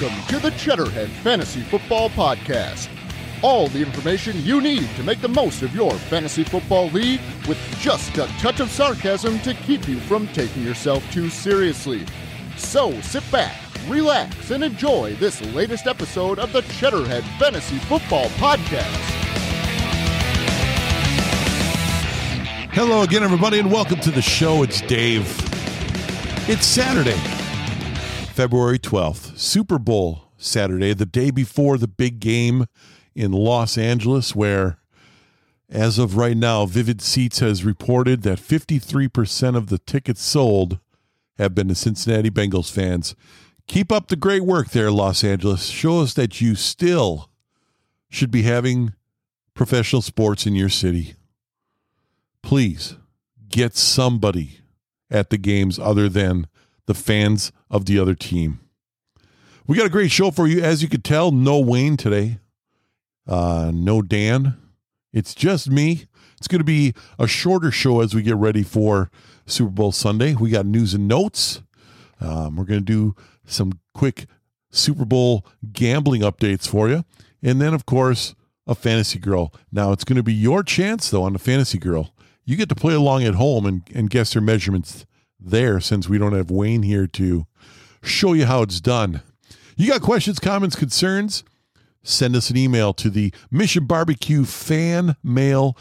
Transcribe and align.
Welcome 0.00 0.26
to 0.28 0.38
the 0.38 0.50
Cheddarhead 0.52 1.08
Fantasy 1.22 1.60
Football 1.60 2.08
Podcast. 2.10 2.88
All 3.42 3.68
the 3.68 3.82
information 3.82 4.42
you 4.44 4.62
need 4.62 4.88
to 4.96 5.02
make 5.02 5.20
the 5.20 5.28
most 5.28 5.60
of 5.62 5.74
your 5.74 5.92
fantasy 5.92 6.42
football 6.42 6.86
league 6.88 7.20
with 7.46 7.58
just 7.80 8.16
a 8.16 8.26
touch 8.38 8.60
of 8.60 8.70
sarcasm 8.70 9.38
to 9.40 9.52
keep 9.52 9.86
you 9.86 10.00
from 10.00 10.26
taking 10.28 10.62
yourself 10.62 11.04
too 11.12 11.28
seriously. 11.28 12.06
So 12.56 12.98
sit 13.02 13.30
back, 13.30 13.54
relax, 13.88 14.50
and 14.50 14.64
enjoy 14.64 15.16
this 15.16 15.42
latest 15.52 15.86
episode 15.86 16.38
of 16.38 16.50
the 16.52 16.62
Cheddarhead 16.62 17.24
Fantasy 17.38 17.76
Football 17.80 18.28
Podcast. 18.38 18.86
Hello 22.72 23.02
again, 23.02 23.22
everybody, 23.22 23.58
and 23.58 23.70
welcome 23.70 24.00
to 24.00 24.10
the 24.10 24.22
show. 24.22 24.62
It's 24.62 24.80
Dave. 24.80 25.26
It's 26.48 26.64
Saturday, 26.64 27.20
February 28.40 28.78
12th, 28.78 29.38
Super 29.38 29.78
Bowl 29.78 30.32
Saturday, 30.38 30.94
the 30.94 31.04
day 31.04 31.30
before 31.30 31.76
the 31.76 31.86
big 31.86 32.20
game 32.20 32.64
in 33.14 33.32
Los 33.32 33.76
Angeles, 33.76 34.34
where, 34.34 34.78
as 35.68 35.98
of 35.98 36.16
right 36.16 36.38
now, 36.38 36.64
Vivid 36.64 37.02
Seats 37.02 37.40
has 37.40 37.66
reported 37.66 38.22
that 38.22 38.38
53% 38.38 39.56
of 39.56 39.66
the 39.66 39.76
tickets 39.76 40.22
sold 40.22 40.78
have 41.36 41.54
been 41.54 41.68
to 41.68 41.74
Cincinnati 41.74 42.30
Bengals 42.30 42.72
fans. 42.72 43.14
Keep 43.66 43.92
up 43.92 44.08
the 44.08 44.16
great 44.16 44.44
work 44.44 44.70
there, 44.70 44.90
Los 44.90 45.22
Angeles. 45.22 45.66
Show 45.66 46.00
us 46.00 46.14
that 46.14 46.40
you 46.40 46.54
still 46.54 47.28
should 48.08 48.30
be 48.30 48.44
having 48.44 48.94
professional 49.52 50.00
sports 50.00 50.46
in 50.46 50.54
your 50.54 50.70
city. 50.70 51.14
Please 52.42 52.96
get 53.50 53.76
somebody 53.76 54.60
at 55.10 55.28
the 55.28 55.36
games 55.36 55.78
other 55.78 56.08
than 56.08 56.46
the 56.86 56.94
fans 56.94 57.52
of 57.70 57.86
the 57.86 57.98
other 57.98 58.14
team. 58.14 58.60
We 59.66 59.76
got 59.76 59.86
a 59.86 59.90
great 59.90 60.10
show 60.10 60.30
for 60.30 60.46
you. 60.46 60.60
As 60.62 60.82
you 60.82 60.88
could 60.88 61.04
tell, 61.04 61.30
no 61.30 61.60
Wayne 61.60 61.96
today, 61.96 62.38
uh, 63.28 63.70
no 63.72 64.02
Dan. 64.02 64.56
It's 65.12 65.34
just 65.34 65.70
me. 65.70 66.06
It's 66.36 66.48
going 66.48 66.60
to 66.60 66.64
be 66.64 66.94
a 67.18 67.26
shorter 67.26 67.70
show 67.70 68.00
as 68.00 68.14
we 68.14 68.22
get 68.22 68.36
ready 68.36 68.62
for 68.62 69.10
Super 69.46 69.70
Bowl 69.70 69.92
Sunday. 69.92 70.34
We 70.34 70.50
got 70.50 70.66
news 70.66 70.94
and 70.94 71.06
notes. 71.06 71.62
Um, 72.20 72.56
we're 72.56 72.64
going 72.64 72.80
to 72.80 72.84
do 72.84 73.14
some 73.44 73.78
quick 73.94 74.26
Super 74.70 75.04
Bowl 75.04 75.46
gambling 75.72 76.22
updates 76.22 76.66
for 76.66 76.88
you. 76.88 77.04
And 77.42 77.60
then, 77.60 77.74
of 77.74 77.86
course, 77.86 78.34
a 78.66 78.74
fantasy 78.74 79.18
girl. 79.18 79.52
Now, 79.72 79.92
it's 79.92 80.04
going 80.04 80.16
to 80.16 80.22
be 80.22 80.34
your 80.34 80.62
chance, 80.62 81.10
though, 81.10 81.24
on 81.24 81.32
the 81.32 81.38
fantasy 81.38 81.78
girl. 81.78 82.14
You 82.44 82.56
get 82.56 82.68
to 82.70 82.74
play 82.74 82.94
along 82.94 83.24
at 83.24 83.34
home 83.34 83.66
and, 83.66 83.82
and 83.94 84.10
guess 84.10 84.32
her 84.32 84.40
measurements 84.40 85.06
there 85.38 85.80
since 85.80 86.08
we 86.08 86.18
don't 86.18 86.32
have 86.32 86.50
Wayne 86.50 86.82
here 86.82 87.06
to 87.06 87.46
show 88.02 88.32
you 88.32 88.46
how 88.46 88.62
it's 88.62 88.80
done. 88.80 89.22
You 89.76 89.90
got 89.90 90.02
questions, 90.02 90.38
comments, 90.38 90.76
concerns? 90.76 91.44
Send 92.02 92.34
us 92.34 92.50
an 92.50 92.56
email 92.56 92.92
to 92.94 93.10
the 93.10 93.32
Mission 93.50 93.86
Barbecue 93.86 94.44
fan 94.44 95.16
mail 95.22 95.76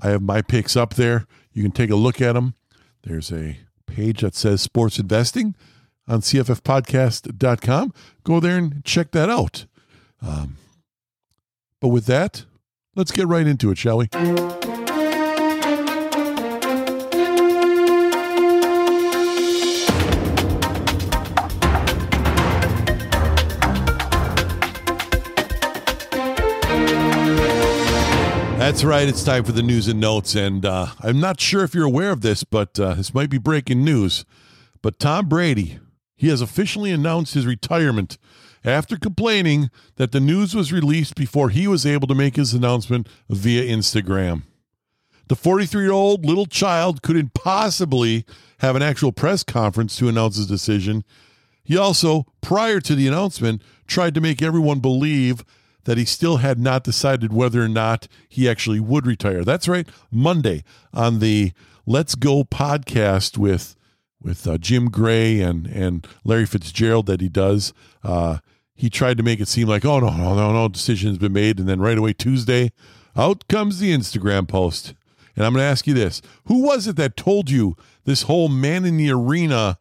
I 0.00 0.08
have 0.08 0.22
my 0.22 0.40
picks 0.40 0.76
up 0.76 0.94
there. 0.94 1.26
You 1.52 1.62
can 1.62 1.72
take 1.72 1.90
a 1.90 1.96
look 1.96 2.22
at 2.22 2.32
them. 2.32 2.54
There's 3.02 3.30
a 3.30 3.58
page 3.86 4.22
that 4.22 4.34
says 4.34 4.62
sports 4.62 4.98
investing 4.98 5.54
on 6.08 6.20
cffpodcast.com. 6.20 7.92
Go 8.24 8.40
there 8.40 8.56
and 8.56 8.84
check 8.84 9.10
that 9.10 9.28
out. 9.28 9.66
Um, 10.22 10.56
but 11.80 11.88
with 11.88 12.06
that, 12.06 12.46
let's 12.94 13.12
get 13.12 13.26
right 13.26 13.46
into 13.46 13.70
it, 13.70 13.78
shall 13.78 13.98
we? 13.98 14.83
That's 28.64 28.82
right. 28.82 29.06
It's 29.06 29.22
time 29.22 29.44
for 29.44 29.52
the 29.52 29.62
news 29.62 29.88
and 29.88 30.00
notes. 30.00 30.34
And 30.34 30.64
uh, 30.64 30.86
I'm 31.00 31.20
not 31.20 31.38
sure 31.38 31.64
if 31.64 31.74
you're 31.74 31.84
aware 31.84 32.10
of 32.10 32.22
this, 32.22 32.44
but 32.44 32.80
uh, 32.80 32.94
this 32.94 33.12
might 33.12 33.28
be 33.28 33.36
breaking 33.36 33.84
news. 33.84 34.24
But 34.80 34.98
Tom 34.98 35.28
Brady, 35.28 35.80
he 36.16 36.28
has 36.28 36.40
officially 36.40 36.90
announced 36.90 37.34
his 37.34 37.44
retirement 37.44 38.16
after 38.64 38.96
complaining 38.96 39.68
that 39.96 40.12
the 40.12 40.18
news 40.18 40.54
was 40.54 40.72
released 40.72 41.14
before 41.14 41.50
he 41.50 41.68
was 41.68 41.84
able 41.84 42.08
to 42.08 42.14
make 42.14 42.36
his 42.36 42.54
announcement 42.54 43.06
via 43.28 43.64
Instagram. 43.64 44.44
The 45.28 45.36
43 45.36 45.82
year 45.82 45.92
old 45.92 46.24
little 46.24 46.46
child 46.46 47.02
couldn't 47.02 47.34
possibly 47.34 48.24
have 48.60 48.76
an 48.76 48.82
actual 48.82 49.12
press 49.12 49.42
conference 49.42 49.94
to 49.98 50.08
announce 50.08 50.36
his 50.36 50.46
decision. 50.46 51.04
He 51.64 51.76
also, 51.76 52.24
prior 52.40 52.80
to 52.80 52.94
the 52.94 53.08
announcement, 53.08 53.60
tried 53.86 54.14
to 54.14 54.22
make 54.22 54.40
everyone 54.40 54.80
believe 54.80 55.44
that 55.84 55.98
he 55.98 56.04
still 56.04 56.38
had 56.38 56.58
not 56.58 56.84
decided 56.84 57.32
whether 57.32 57.62
or 57.62 57.68
not 57.68 58.08
he 58.28 58.48
actually 58.48 58.80
would 58.80 59.06
retire. 59.06 59.44
That's 59.44 59.68
right, 59.68 59.88
Monday 60.10 60.64
on 60.92 61.18
the 61.18 61.52
Let's 61.86 62.14
Go 62.14 62.44
podcast 62.44 63.38
with 63.38 63.76
with 64.20 64.46
uh, 64.46 64.58
Jim 64.58 64.90
Gray 64.90 65.40
and 65.40 65.66
and 65.66 66.06
Larry 66.24 66.46
Fitzgerald 66.46 67.06
that 67.06 67.20
he 67.20 67.28
does. 67.28 67.72
Uh, 68.02 68.38
he 68.74 68.90
tried 68.90 69.18
to 69.18 69.22
make 69.22 69.40
it 69.40 69.48
seem 69.48 69.68
like, 69.68 69.84
oh 69.84 70.00
no, 70.00 70.10
no, 70.10 70.34
no, 70.34 70.52
no, 70.52 70.68
decision 70.68 71.10
has 71.10 71.18
been 71.18 71.32
made, 71.32 71.58
and 71.58 71.68
then 71.68 71.80
right 71.80 71.98
away 71.98 72.12
Tuesday, 72.12 72.72
out 73.16 73.46
comes 73.48 73.78
the 73.78 73.94
Instagram 73.94 74.48
post. 74.48 74.94
And 75.36 75.44
I'm 75.44 75.52
going 75.52 75.62
to 75.62 75.70
ask 75.70 75.86
you 75.86 75.94
this: 75.94 76.22
Who 76.46 76.62
was 76.62 76.86
it 76.86 76.96
that 76.96 77.16
told 77.16 77.50
you 77.50 77.76
this 78.04 78.22
whole 78.22 78.48
man 78.48 78.84
in 78.84 78.96
the 78.96 79.10
arena, 79.10 79.78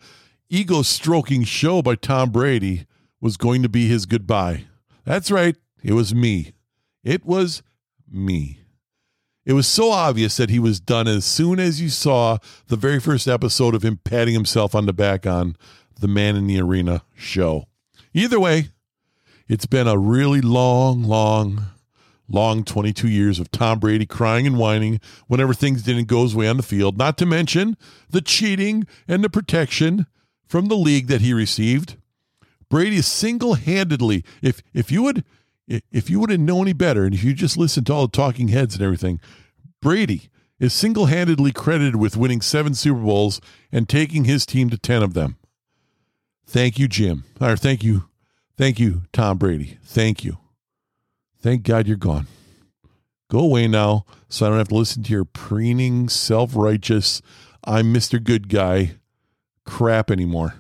ego 0.50 0.82
stroking 0.82 1.44
show 1.44 1.82
by 1.82 1.96
Tom 1.96 2.30
Brady 2.30 2.86
was 3.22 3.38
going 3.38 3.64
to 3.64 3.70
be 3.70 3.88
his 3.88 4.06
goodbye? 4.06 4.66
That's 5.06 5.32
right. 5.32 5.56
It 5.84 5.94
was 5.94 6.16
me. 6.16 6.54
It 7.04 7.26
was 7.26 7.62
me. 8.10 8.60
It 9.46 9.54
was 9.54 9.68
so 9.68 9.92
obvious 9.92 10.38
that 10.38 10.50
he 10.50 10.60
was 10.60 10.80
done 10.80 11.08
as 11.08 11.26
soon 11.26 11.60
as 11.60 11.82
you 11.82 11.90
saw 11.90 12.38
the 12.68 12.78
very 12.78 13.00
first 13.02 13.28
episode 13.28 13.76
of 13.76 13.84
him 13.84 14.00
patting 14.06 14.34
himself 14.34 14.74
on 14.74 14.86
the 14.86 14.94
back 14.94 15.28
on 15.28 15.58
the 16.00 16.08
Man 16.08 16.38
in 16.38 16.48
the 16.48 16.62
Arena 16.62 17.04
show. 17.14 17.66
Either 18.14 18.40
way, 18.40 18.70
it's 19.50 19.66
been 19.66 19.88
a 19.88 19.98
really 19.98 20.40
long, 20.40 21.04
long, 21.04 21.66
long 22.30 22.64
22 22.64 23.10
years 23.10 23.38
of 23.38 23.52
Tom 23.52 23.80
Brady 23.80 24.06
crying 24.06 24.48
and 24.48 24.58
whining 24.58 25.02
whenever 25.28 25.54
things 25.54 25.84
didn't 25.84 26.08
go 26.08 26.24
his 26.24 26.34
way 26.36 26.48
on 26.48 26.56
the 26.56 26.64
field, 26.64 26.98
not 26.98 27.18
to 27.18 27.26
mention 27.26 27.76
the 28.10 28.22
cheating 28.22 28.88
and 29.10 29.24
the 29.24 29.30
protection 29.30 30.08
from 30.46 30.68
the 30.68 30.78
league 30.78 31.08
that 31.08 31.22
he 31.22 31.34
received. 31.34 31.98
Brady 32.70 33.02
single 33.02 33.56
handedly, 33.56 34.24
if, 34.42 34.62
if 34.74 34.90
you 34.90 35.04
would 35.04 35.26
if 35.68 36.10
you 36.10 36.20
wouldn't 36.20 36.44
know 36.44 36.62
any 36.62 36.74
better, 36.74 37.06
and 37.06 37.14
if 37.14 37.24
you 37.24 37.34
just 37.34 37.58
listened 37.58 37.88
to 37.88 37.94
all 37.94 38.08
the 38.08 38.12
talking 38.12 38.50
heads 38.50 38.76
and 38.76 38.84
everything, 38.84 39.20
Brady 39.82 40.30
is 40.60 40.74
single 40.74 41.08
handedly 41.08 41.52
credited 41.52 41.96
with 41.96 42.18
winning 42.18 42.42
seven 42.42 42.74
Super 42.74 43.00
Bowls 43.00 43.42
and 43.72 43.88
taking 43.88 44.26
his 44.26 44.46
team 44.46 44.70
to 44.70 44.78
10 44.78 45.04
of 45.04 45.14
them. 45.14 45.38
Thank 46.46 46.78
you, 46.78 46.88
Jim. 46.88 47.24
Or 47.42 47.56
thank 47.56 47.84
you. 47.84 48.10
Thank 48.58 48.80
you, 48.80 49.04
Tom 49.12 49.38
Brady. 49.38 49.78
Thank 49.84 50.24
you. 50.24 50.38
Thank 51.42 51.64
God 51.64 51.88
you're 51.88 51.98
gone. 51.98 52.28
Go 53.30 53.40
away 53.40 53.68
now 53.68 54.06
so 54.30 54.46
I 54.46 54.50
don't 54.50 54.60
have 54.60 54.68
to 54.68 54.76
listen 54.76 55.04
to 55.04 55.12
your 55.12 55.26
preening, 55.26 56.08
self 56.08 56.56
righteous, 56.56 57.22
I'm 57.66 57.94
Mr. 57.94 58.22
Good 58.22 58.50
Guy 58.50 58.96
crap 59.66 60.12
anymore. 60.12 60.56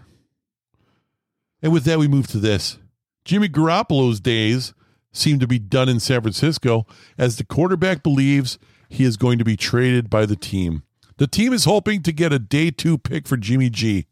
And 1.61 1.71
with 1.71 1.83
that, 1.85 1.99
we 1.99 2.07
move 2.07 2.27
to 2.27 2.39
this 2.39 2.77
Jimmy 3.25 3.49
Garoppolo's 3.49 4.19
days 4.19 4.73
seem 5.13 5.39
to 5.39 5.47
be 5.47 5.59
done 5.59 5.87
in 5.87 5.99
San 5.99 6.21
Francisco 6.21 6.85
as 7.17 7.37
the 7.37 7.45
quarterback 7.45 8.03
believes 8.03 8.57
he 8.89 9.05
is 9.05 9.15
going 9.15 9.37
to 9.37 9.45
be 9.45 9.55
traded 9.55 10.09
by 10.09 10.25
the 10.25 10.35
team. 10.35 10.83
The 11.17 11.27
team 11.27 11.53
is 11.53 11.65
hoping 11.65 12.01
to 12.03 12.11
get 12.11 12.33
a 12.33 12.39
day 12.39 12.71
two 12.71 12.97
pick 12.97 13.27
for 13.27 13.37
Jimmy 13.37 13.69
G. 13.69 14.07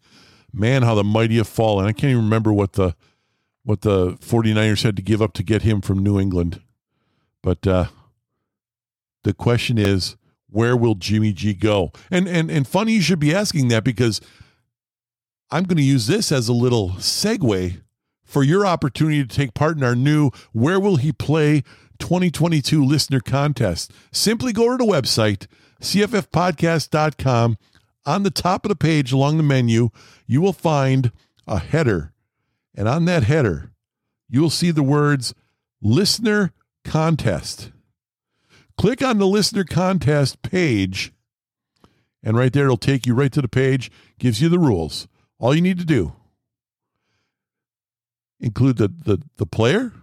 Man, 0.53 0.83
how 0.83 0.95
the 0.95 1.03
mighty 1.03 1.37
have 1.37 1.47
fallen. 1.47 1.85
I 1.85 1.91
can't 1.91 2.11
even 2.11 2.23
remember 2.23 2.53
what 2.53 2.73
the 2.73 2.95
what 3.63 3.81
the 3.81 4.13
49ers 4.13 4.83
had 4.83 4.95
to 4.95 5.01
give 5.01 5.21
up 5.21 5.33
to 5.33 5.43
get 5.43 5.61
him 5.61 5.81
from 5.81 5.99
New 5.99 6.19
England. 6.19 6.61
But 7.43 7.65
uh, 7.67 7.85
the 9.23 9.33
question 9.33 9.77
is, 9.77 10.15
where 10.49 10.75
will 10.75 10.95
Jimmy 10.95 11.33
G 11.33 11.53
go? 11.53 11.91
And 12.09 12.27
and 12.27 12.51
and 12.51 12.67
funny 12.67 12.93
you 12.93 13.01
should 13.01 13.19
be 13.19 13.33
asking 13.33 13.69
that 13.69 13.83
because 13.83 14.21
I'm 15.49 15.63
going 15.63 15.77
to 15.77 15.83
use 15.83 16.07
this 16.07 16.31
as 16.31 16.47
a 16.47 16.53
little 16.53 16.91
segue 16.91 17.81
for 18.31 18.43
your 18.43 18.65
opportunity 18.65 19.21
to 19.21 19.35
take 19.35 19.53
part 19.53 19.75
in 19.75 19.83
our 19.83 19.95
new 19.95 20.31
Where 20.53 20.79
Will 20.79 20.95
He 20.95 21.11
Play 21.11 21.63
2022 21.99 22.83
listener 22.83 23.19
contest. 23.19 23.91
Simply 24.11 24.53
go 24.53 24.69
to 24.71 24.77
the 24.77 24.89
website, 24.89 25.47
cffpodcast.com. 25.81 27.57
On 28.05 28.23
the 28.23 28.31
top 28.31 28.65
of 28.65 28.69
the 28.69 28.75
page 28.75 29.11
along 29.11 29.37
the 29.37 29.43
menu, 29.43 29.89
you 30.25 30.41
will 30.41 30.53
find 30.53 31.11
a 31.45 31.59
header. 31.59 32.13
And 32.73 32.87
on 32.87 33.05
that 33.05 33.23
header, 33.23 33.73
you 34.29 34.41
will 34.41 34.49
see 34.49 34.71
the 34.71 34.81
words 34.81 35.33
listener 35.81 36.53
contest. 36.85 37.71
Click 38.77 39.03
on 39.03 39.17
the 39.17 39.27
listener 39.27 39.65
contest 39.65 40.41
page, 40.41 41.11
and 42.23 42.37
right 42.37 42.53
there 42.53 42.63
it'll 42.63 42.77
take 42.77 43.05
you 43.05 43.13
right 43.13 43.31
to 43.31 43.41
the 43.41 43.47
page, 43.47 43.91
gives 44.17 44.41
you 44.41 44.47
the 44.47 44.57
rules. 44.57 45.07
All 45.37 45.53
you 45.53 45.61
need 45.61 45.79
to 45.79 45.85
do 45.85 46.13
include 48.41 48.77
the, 48.77 48.87
the, 48.87 49.21
the 49.37 49.45
player 49.45 49.93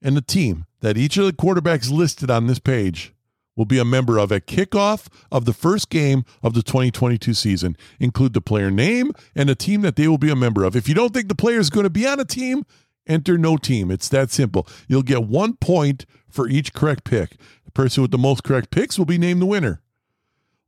and 0.00 0.16
the 0.16 0.22
team 0.22 0.64
that 0.80 0.96
each 0.96 1.16
of 1.16 1.26
the 1.26 1.32
quarterbacks 1.32 1.90
listed 1.90 2.30
on 2.30 2.46
this 2.46 2.58
page 2.58 3.12
will 3.56 3.64
be 3.64 3.78
a 3.78 3.84
member 3.84 4.18
of 4.18 4.30
at 4.30 4.46
kickoff 4.46 5.08
of 5.32 5.46
the 5.46 5.52
first 5.52 5.90
game 5.90 6.24
of 6.42 6.54
the 6.54 6.62
2022 6.62 7.34
season. 7.34 7.76
Include 7.98 8.34
the 8.34 8.40
player 8.40 8.70
name 8.70 9.12
and 9.34 9.48
the 9.48 9.54
team 9.54 9.80
that 9.80 9.96
they 9.96 10.06
will 10.06 10.18
be 10.18 10.30
a 10.30 10.36
member 10.36 10.62
of. 10.62 10.76
If 10.76 10.88
you 10.88 10.94
don't 10.94 11.12
think 11.12 11.28
the 11.28 11.34
player 11.34 11.58
is 11.58 11.70
going 11.70 11.84
to 11.84 11.90
be 11.90 12.06
on 12.06 12.20
a 12.20 12.24
team, 12.24 12.64
enter 13.06 13.38
no 13.38 13.56
team. 13.56 13.90
It's 13.90 14.08
that 14.10 14.30
simple. 14.30 14.68
You'll 14.86 15.02
get 15.02 15.24
one 15.24 15.56
point 15.56 16.04
for 16.28 16.48
each 16.48 16.74
correct 16.74 17.04
pick. 17.04 17.36
The 17.64 17.70
person 17.72 18.02
with 18.02 18.10
the 18.10 18.18
most 18.18 18.44
correct 18.44 18.70
picks 18.70 18.98
will 18.98 19.06
be 19.06 19.18
named 19.18 19.40
the 19.40 19.46
winner. 19.46 19.80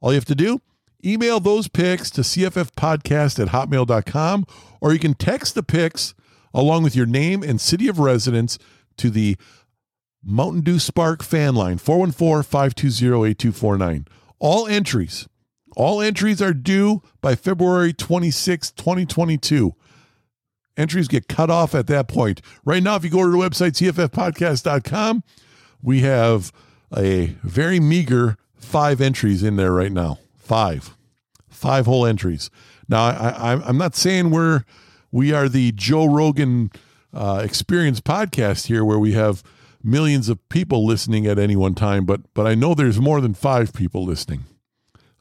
All 0.00 0.12
you 0.12 0.16
have 0.16 0.24
to 0.26 0.34
do, 0.34 0.62
email 1.04 1.40
those 1.40 1.68
picks 1.68 2.10
to 2.12 2.22
cffpodcast 2.22 3.38
at 3.40 3.48
hotmail.com, 3.48 4.46
or 4.80 4.92
you 4.92 4.98
can 4.98 5.14
text 5.14 5.54
the 5.54 5.62
picks 5.62 6.14
along 6.58 6.82
with 6.82 6.96
your 6.96 7.06
name 7.06 7.44
and 7.44 7.60
city 7.60 7.86
of 7.86 8.00
residence 8.00 8.58
to 8.96 9.10
the 9.10 9.36
Mountain 10.24 10.62
Dew 10.62 10.80
Spark 10.80 11.22
fan 11.22 11.54
line 11.54 11.78
414-520-8249. 11.78 14.08
All 14.40 14.66
entries, 14.66 15.28
all 15.76 16.02
entries 16.02 16.42
are 16.42 16.52
due 16.52 17.00
by 17.20 17.36
February 17.36 17.92
26, 17.92 18.72
2022. 18.72 19.76
Entries 20.76 21.06
get 21.06 21.28
cut 21.28 21.48
off 21.48 21.76
at 21.76 21.86
that 21.86 22.08
point. 22.08 22.42
Right 22.64 22.82
now, 22.82 22.96
if 22.96 23.04
you 23.04 23.10
go 23.10 23.22
to 23.22 23.30
the 23.30 23.36
website, 23.36 23.70
cffpodcast.com, 23.72 25.22
we 25.80 26.00
have 26.00 26.50
a 26.96 27.36
very 27.44 27.78
meager 27.78 28.36
five 28.56 29.00
entries 29.00 29.44
in 29.44 29.54
there 29.54 29.72
right 29.72 29.92
now. 29.92 30.18
Five. 30.36 30.96
Five 31.48 31.86
whole 31.86 32.04
entries. 32.04 32.50
Now, 32.88 33.04
I, 33.04 33.28
I, 33.28 33.52
I'm 33.68 33.78
not 33.78 33.94
saying 33.94 34.30
we're 34.30 34.64
we 35.10 35.32
are 35.32 35.48
the 35.48 35.72
Joe 35.72 36.06
Rogan 36.06 36.70
uh, 37.12 37.42
experience 37.44 38.00
podcast 38.00 38.66
here 38.66 38.84
where 38.84 38.98
we 38.98 39.12
have 39.12 39.42
millions 39.82 40.28
of 40.28 40.46
people 40.48 40.86
listening 40.86 41.26
at 41.26 41.38
any 41.38 41.56
one 41.56 41.74
time, 41.74 42.04
but 42.04 42.20
but 42.34 42.46
I 42.46 42.54
know 42.54 42.74
there's 42.74 43.00
more 43.00 43.20
than 43.20 43.34
five 43.34 43.72
people 43.72 44.04
listening. 44.04 44.44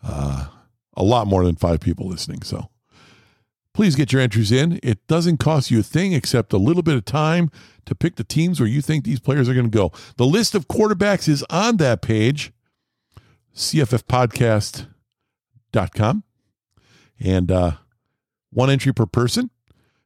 Uh, 0.04 0.48
a 0.96 1.04
lot 1.04 1.28
more 1.28 1.44
than 1.46 1.56
five 1.56 1.80
people 1.80 2.08
listening. 2.08 2.42
So 2.42 2.70
please 3.74 3.96
get 3.96 4.12
your 4.12 4.22
entries 4.22 4.52
in. 4.52 4.80
It 4.82 5.06
doesn't 5.08 5.38
cost 5.38 5.70
you 5.70 5.80
a 5.80 5.84
thing 5.84 6.14
except 6.14 6.54
a 6.54 6.58
little 6.58 6.82
bit 6.82 6.96
of 6.96 7.06
time 7.06 7.52
to 7.86 7.94
pick 7.94 8.16
the 8.16 8.24
teams 8.24 8.60
where 8.60 8.68
you 8.68 8.82
think 8.82 9.06
these 9.06 9.20
players 9.20 9.48
are 9.48 9.54
going 9.54 9.70
to 9.70 9.78
go. 9.78 9.92
The 10.18 10.26
list 10.26 10.56
of 10.56 10.68
quarterbacks 10.68 11.30
is 11.30 11.46
on 11.50 11.78
that 11.78 12.02
page, 12.02 12.52
cffpodcast.com. 13.56 16.24
And 17.20 17.52
uh, 17.52 17.72
one 18.52 18.70
entry 18.70 18.94
per 18.94 19.06
person. 19.06 19.50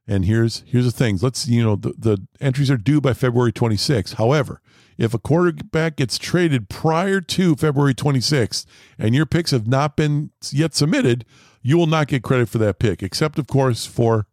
And 0.06 0.24
here's 0.24 0.64
here's 0.66 0.84
the 0.84 0.90
things. 0.90 1.22
Let's 1.22 1.46
you 1.46 1.62
know 1.62 1.76
the, 1.76 1.94
the 1.96 2.26
entries 2.40 2.70
are 2.70 2.76
due 2.76 3.00
by 3.00 3.14
February 3.14 3.52
26th. 3.52 4.14
However, 4.14 4.60
if 4.98 5.14
a 5.14 5.18
quarterback 5.18 5.96
gets 5.96 6.18
traded 6.18 6.68
prior 6.68 7.20
to 7.20 7.54
February 7.54 7.94
26th 7.94 8.66
and 8.98 9.14
your 9.14 9.26
picks 9.26 9.52
have 9.52 9.66
not 9.66 9.96
been 9.96 10.30
yet 10.50 10.74
submitted, 10.74 11.24
you 11.62 11.78
will 11.78 11.86
not 11.86 12.08
get 12.08 12.22
credit 12.22 12.48
for 12.48 12.58
that 12.58 12.78
pick, 12.78 13.02
except 13.02 13.38
of 13.38 13.46
course 13.46 13.86
for 13.86 14.26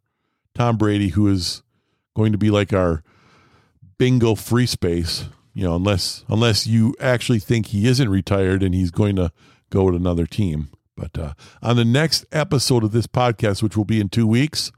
Tom 0.56 0.78
Brady, 0.78 1.10
who 1.10 1.28
is 1.28 1.62
going 2.16 2.32
to 2.32 2.38
be 2.38 2.50
like 2.50 2.74
our 2.74 3.04
bingo 3.98 4.36
free 4.36 4.66
space. 4.66 5.26
You 5.54 5.66
know, 5.66 5.76
unless 5.76 6.26
unless 6.28 6.66
you 6.68 6.96
actually 7.00 7.40
think 7.40 7.68
he 7.68 7.88
isn't 7.88 8.10
retired 8.10 8.64
and 8.64 8.74
he's 8.74 8.92
going 8.92 9.16
to 9.18 9.32
go 9.70 9.86
with 9.86 9.96
another 9.96 10.26
team. 10.26 10.70
But 10.96 11.18
uh, 11.18 11.34
on 11.62 11.76
the 11.76 11.86
next 11.86 12.26
episode 12.32 12.84
of 12.84 12.92
this 12.92 13.08
podcast, 13.08 13.64
which 13.64 13.78
will 13.78 13.86
be 13.86 14.00
in 14.00 14.10
two 14.10 14.28
weeks, 14.28 14.72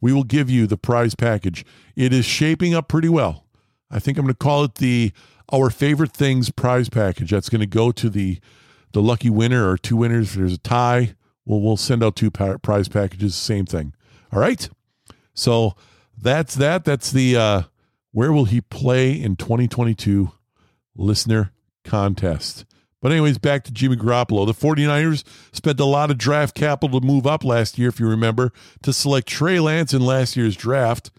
we 0.00 0.12
will 0.12 0.24
give 0.24 0.48
you 0.48 0.66
the 0.66 0.76
prize 0.76 1.14
package. 1.14 1.64
It 1.96 2.12
is 2.12 2.24
shaping 2.24 2.74
up 2.74 2.88
pretty 2.88 3.08
well. 3.08 3.44
I 3.90 3.98
think 3.98 4.18
I'm 4.18 4.24
going 4.24 4.34
to 4.34 4.38
call 4.38 4.64
it 4.64 4.76
the 4.76 5.12
our 5.52 5.70
favorite 5.70 6.12
things 6.12 6.50
prize 6.50 6.88
package. 6.88 7.30
That's 7.30 7.48
going 7.48 7.60
to 7.60 7.66
go 7.66 7.92
to 7.92 8.08
the 8.08 8.38
the 8.92 9.02
lucky 9.02 9.30
winner 9.30 9.68
or 9.68 9.78
two 9.78 9.96
winners. 9.96 10.30
If 10.30 10.34
there's 10.36 10.54
a 10.54 10.58
tie, 10.58 11.14
we'll 11.44 11.60
we'll 11.60 11.76
send 11.76 12.02
out 12.02 12.16
two 12.16 12.30
prize 12.30 12.88
packages. 12.88 13.34
Same 13.34 13.66
thing. 13.66 13.94
All 14.32 14.40
right. 14.40 14.68
So 15.34 15.74
that's 16.16 16.54
that. 16.56 16.84
That's 16.84 17.10
the 17.10 17.36
uh, 17.36 17.62
where 18.12 18.32
will 18.32 18.46
he 18.46 18.60
play 18.60 19.12
in 19.12 19.36
2022 19.36 20.32
listener 20.96 21.52
contest. 21.84 22.64
But, 23.00 23.12
anyways, 23.12 23.38
back 23.38 23.64
to 23.64 23.72
Jimmy 23.72 23.96
Garoppolo. 23.96 24.46
The 24.46 24.52
49ers 24.52 25.24
spent 25.52 25.80
a 25.80 25.84
lot 25.84 26.10
of 26.10 26.18
draft 26.18 26.54
capital 26.54 27.00
to 27.00 27.06
move 27.06 27.26
up 27.26 27.44
last 27.44 27.78
year, 27.78 27.88
if 27.88 27.98
you 27.98 28.06
remember, 28.06 28.52
to 28.82 28.92
select 28.92 29.26
Trey 29.26 29.58
Lance 29.58 29.94
in 29.94 30.04
last 30.04 30.36
year's 30.36 30.56
draft. 30.56 31.10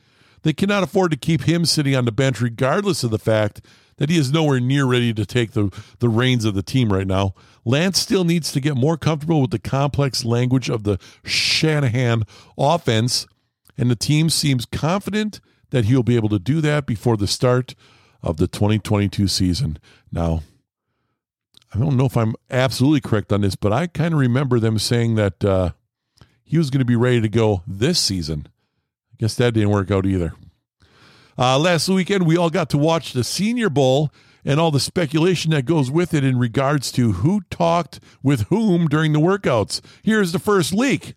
They 0.43 0.53
cannot 0.53 0.83
afford 0.83 1.11
to 1.11 1.17
keep 1.17 1.43
him 1.43 1.65
sitting 1.65 1.95
on 1.95 2.05
the 2.05 2.11
bench, 2.11 2.41
regardless 2.41 3.03
of 3.03 3.11
the 3.11 3.19
fact 3.19 3.61
that 3.97 4.09
he 4.09 4.17
is 4.17 4.31
nowhere 4.31 4.59
near 4.59 4.85
ready 4.85 5.13
to 5.13 5.25
take 5.25 5.51
the, 5.51 5.71
the 5.99 6.09
reins 6.09 6.45
of 6.45 6.55
the 6.55 6.63
team 6.63 6.91
right 6.91 7.05
now. 7.05 7.35
Lance 7.63 7.99
still 7.99 8.23
needs 8.23 8.51
to 8.51 8.59
get 8.59 8.75
more 8.75 8.97
comfortable 8.97 9.41
with 9.41 9.51
the 9.51 9.59
complex 9.59 10.25
language 10.25 10.69
of 10.69 10.83
the 10.83 10.97
Shanahan 11.23 12.23
offense, 12.57 13.27
and 13.77 13.91
the 13.91 13.95
team 13.95 14.29
seems 14.29 14.65
confident 14.65 15.39
that 15.69 15.85
he'll 15.85 16.03
be 16.03 16.15
able 16.15 16.29
to 16.29 16.39
do 16.39 16.61
that 16.61 16.85
before 16.85 17.15
the 17.17 17.27
start 17.27 17.75
of 18.23 18.37
the 18.37 18.47
2022 18.47 19.27
season. 19.27 19.77
Now, 20.11 20.41
I 21.73 21.79
don't 21.79 21.95
know 21.95 22.05
if 22.05 22.17
I'm 22.17 22.35
absolutely 22.49 23.01
correct 23.01 23.31
on 23.31 23.41
this, 23.41 23.55
but 23.55 23.71
I 23.71 23.87
kind 23.87 24.13
of 24.13 24.19
remember 24.19 24.59
them 24.59 24.77
saying 24.77 25.15
that 25.15 25.43
uh, 25.43 25.71
he 26.43 26.57
was 26.57 26.69
going 26.69 26.79
to 26.79 26.85
be 26.85 26.97
ready 26.97 27.21
to 27.21 27.29
go 27.29 27.63
this 27.65 27.99
season. 27.99 28.47
I 29.13 29.15
guess 29.19 29.35
that 29.35 29.53
didn't 29.53 29.69
work 29.69 29.89
out 29.89 30.05
either. 30.05 30.33
Uh, 31.37 31.57
last 31.57 31.87
weekend, 31.87 32.27
we 32.27 32.37
all 32.37 32.49
got 32.49 32.69
to 32.71 32.77
watch 32.77 33.13
the 33.13 33.23
Senior 33.23 33.69
Bowl 33.69 34.11
and 34.43 34.59
all 34.59 34.71
the 34.71 34.79
speculation 34.79 35.51
that 35.51 35.65
goes 35.65 35.89
with 35.89 36.13
it 36.13 36.23
in 36.23 36.37
regards 36.37 36.91
to 36.91 37.13
who 37.13 37.41
talked 37.49 37.99
with 38.21 38.47
whom 38.47 38.87
during 38.87 39.13
the 39.13 39.19
workouts. 39.19 39.81
Here's 40.03 40.33
the 40.33 40.39
first 40.39 40.73
leak. 40.73 41.13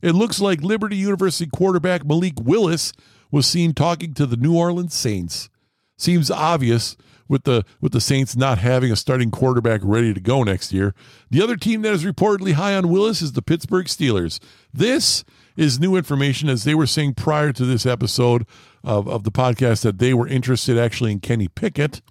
It 0.00 0.12
looks 0.12 0.40
like 0.40 0.62
Liberty 0.62 0.96
University 0.96 1.50
quarterback 1.50 2.06
Malik 2.06 2.40
Willis 2.40 2.92
was 3.30 3.46
seen 3.46 3.74
talking 3.74 4.14
to 4.14 4.24
the 4.24 4.36
New 4.36 4.56
Orleans 4.56 4.94
Saints. 4.94 5.50
Seems 5.98 6.30
obvious 6.30 6.96
with 7.30 7.44
the 7.44 7.64
with 7.80 7.92
the 7.92 8.00
Saints 8.00 8.34
not 8.36 8.58
having 8.58 8.90
a 8.90 8.96
starting 8.96 9.30
quarterback 9.30 9.80
ready 9.84 10.12
to 10.12 10.20
go 10.20 10.42
next 10.42 10.72
year. 10.72 10.94
The 11.30 11.40
other 11.40 11.56
team 11.56 11.82
that 11.82 11.94
is 11.94 12.04
reportedly 12.04 12.54
high 12.54 12.74
on 12.74 12.88
Willis 12.88 13.22
is 13.22 13.32
the 13.32 13.40
Pittsburgh 13.40 13.86
Steelers. 13.86 14.40
This 14.74 15.24
is 15.56 15.78
new 15.78 15.94
information 15.94 16.48
as 16.48 16.64
they 16.64 16.74
were 16.74 16.88
saying 16.88 17.14
prior 17.14 17.52
to 17.52 17.64
this 17.64 17.86
episode 17.86 18.44
of, 18.82 19.06
of 19.06 19.22
the 19.22 19.30
podcast 19.30 19.82
that 19.82 20.00
they 20.00 20.12
were 20.12 20.26
interested 20.26 20.76
actually 20.76 21.12
in 21.12 21.20
Kenny 21.20 21.46
Pickett, 21.46 22.02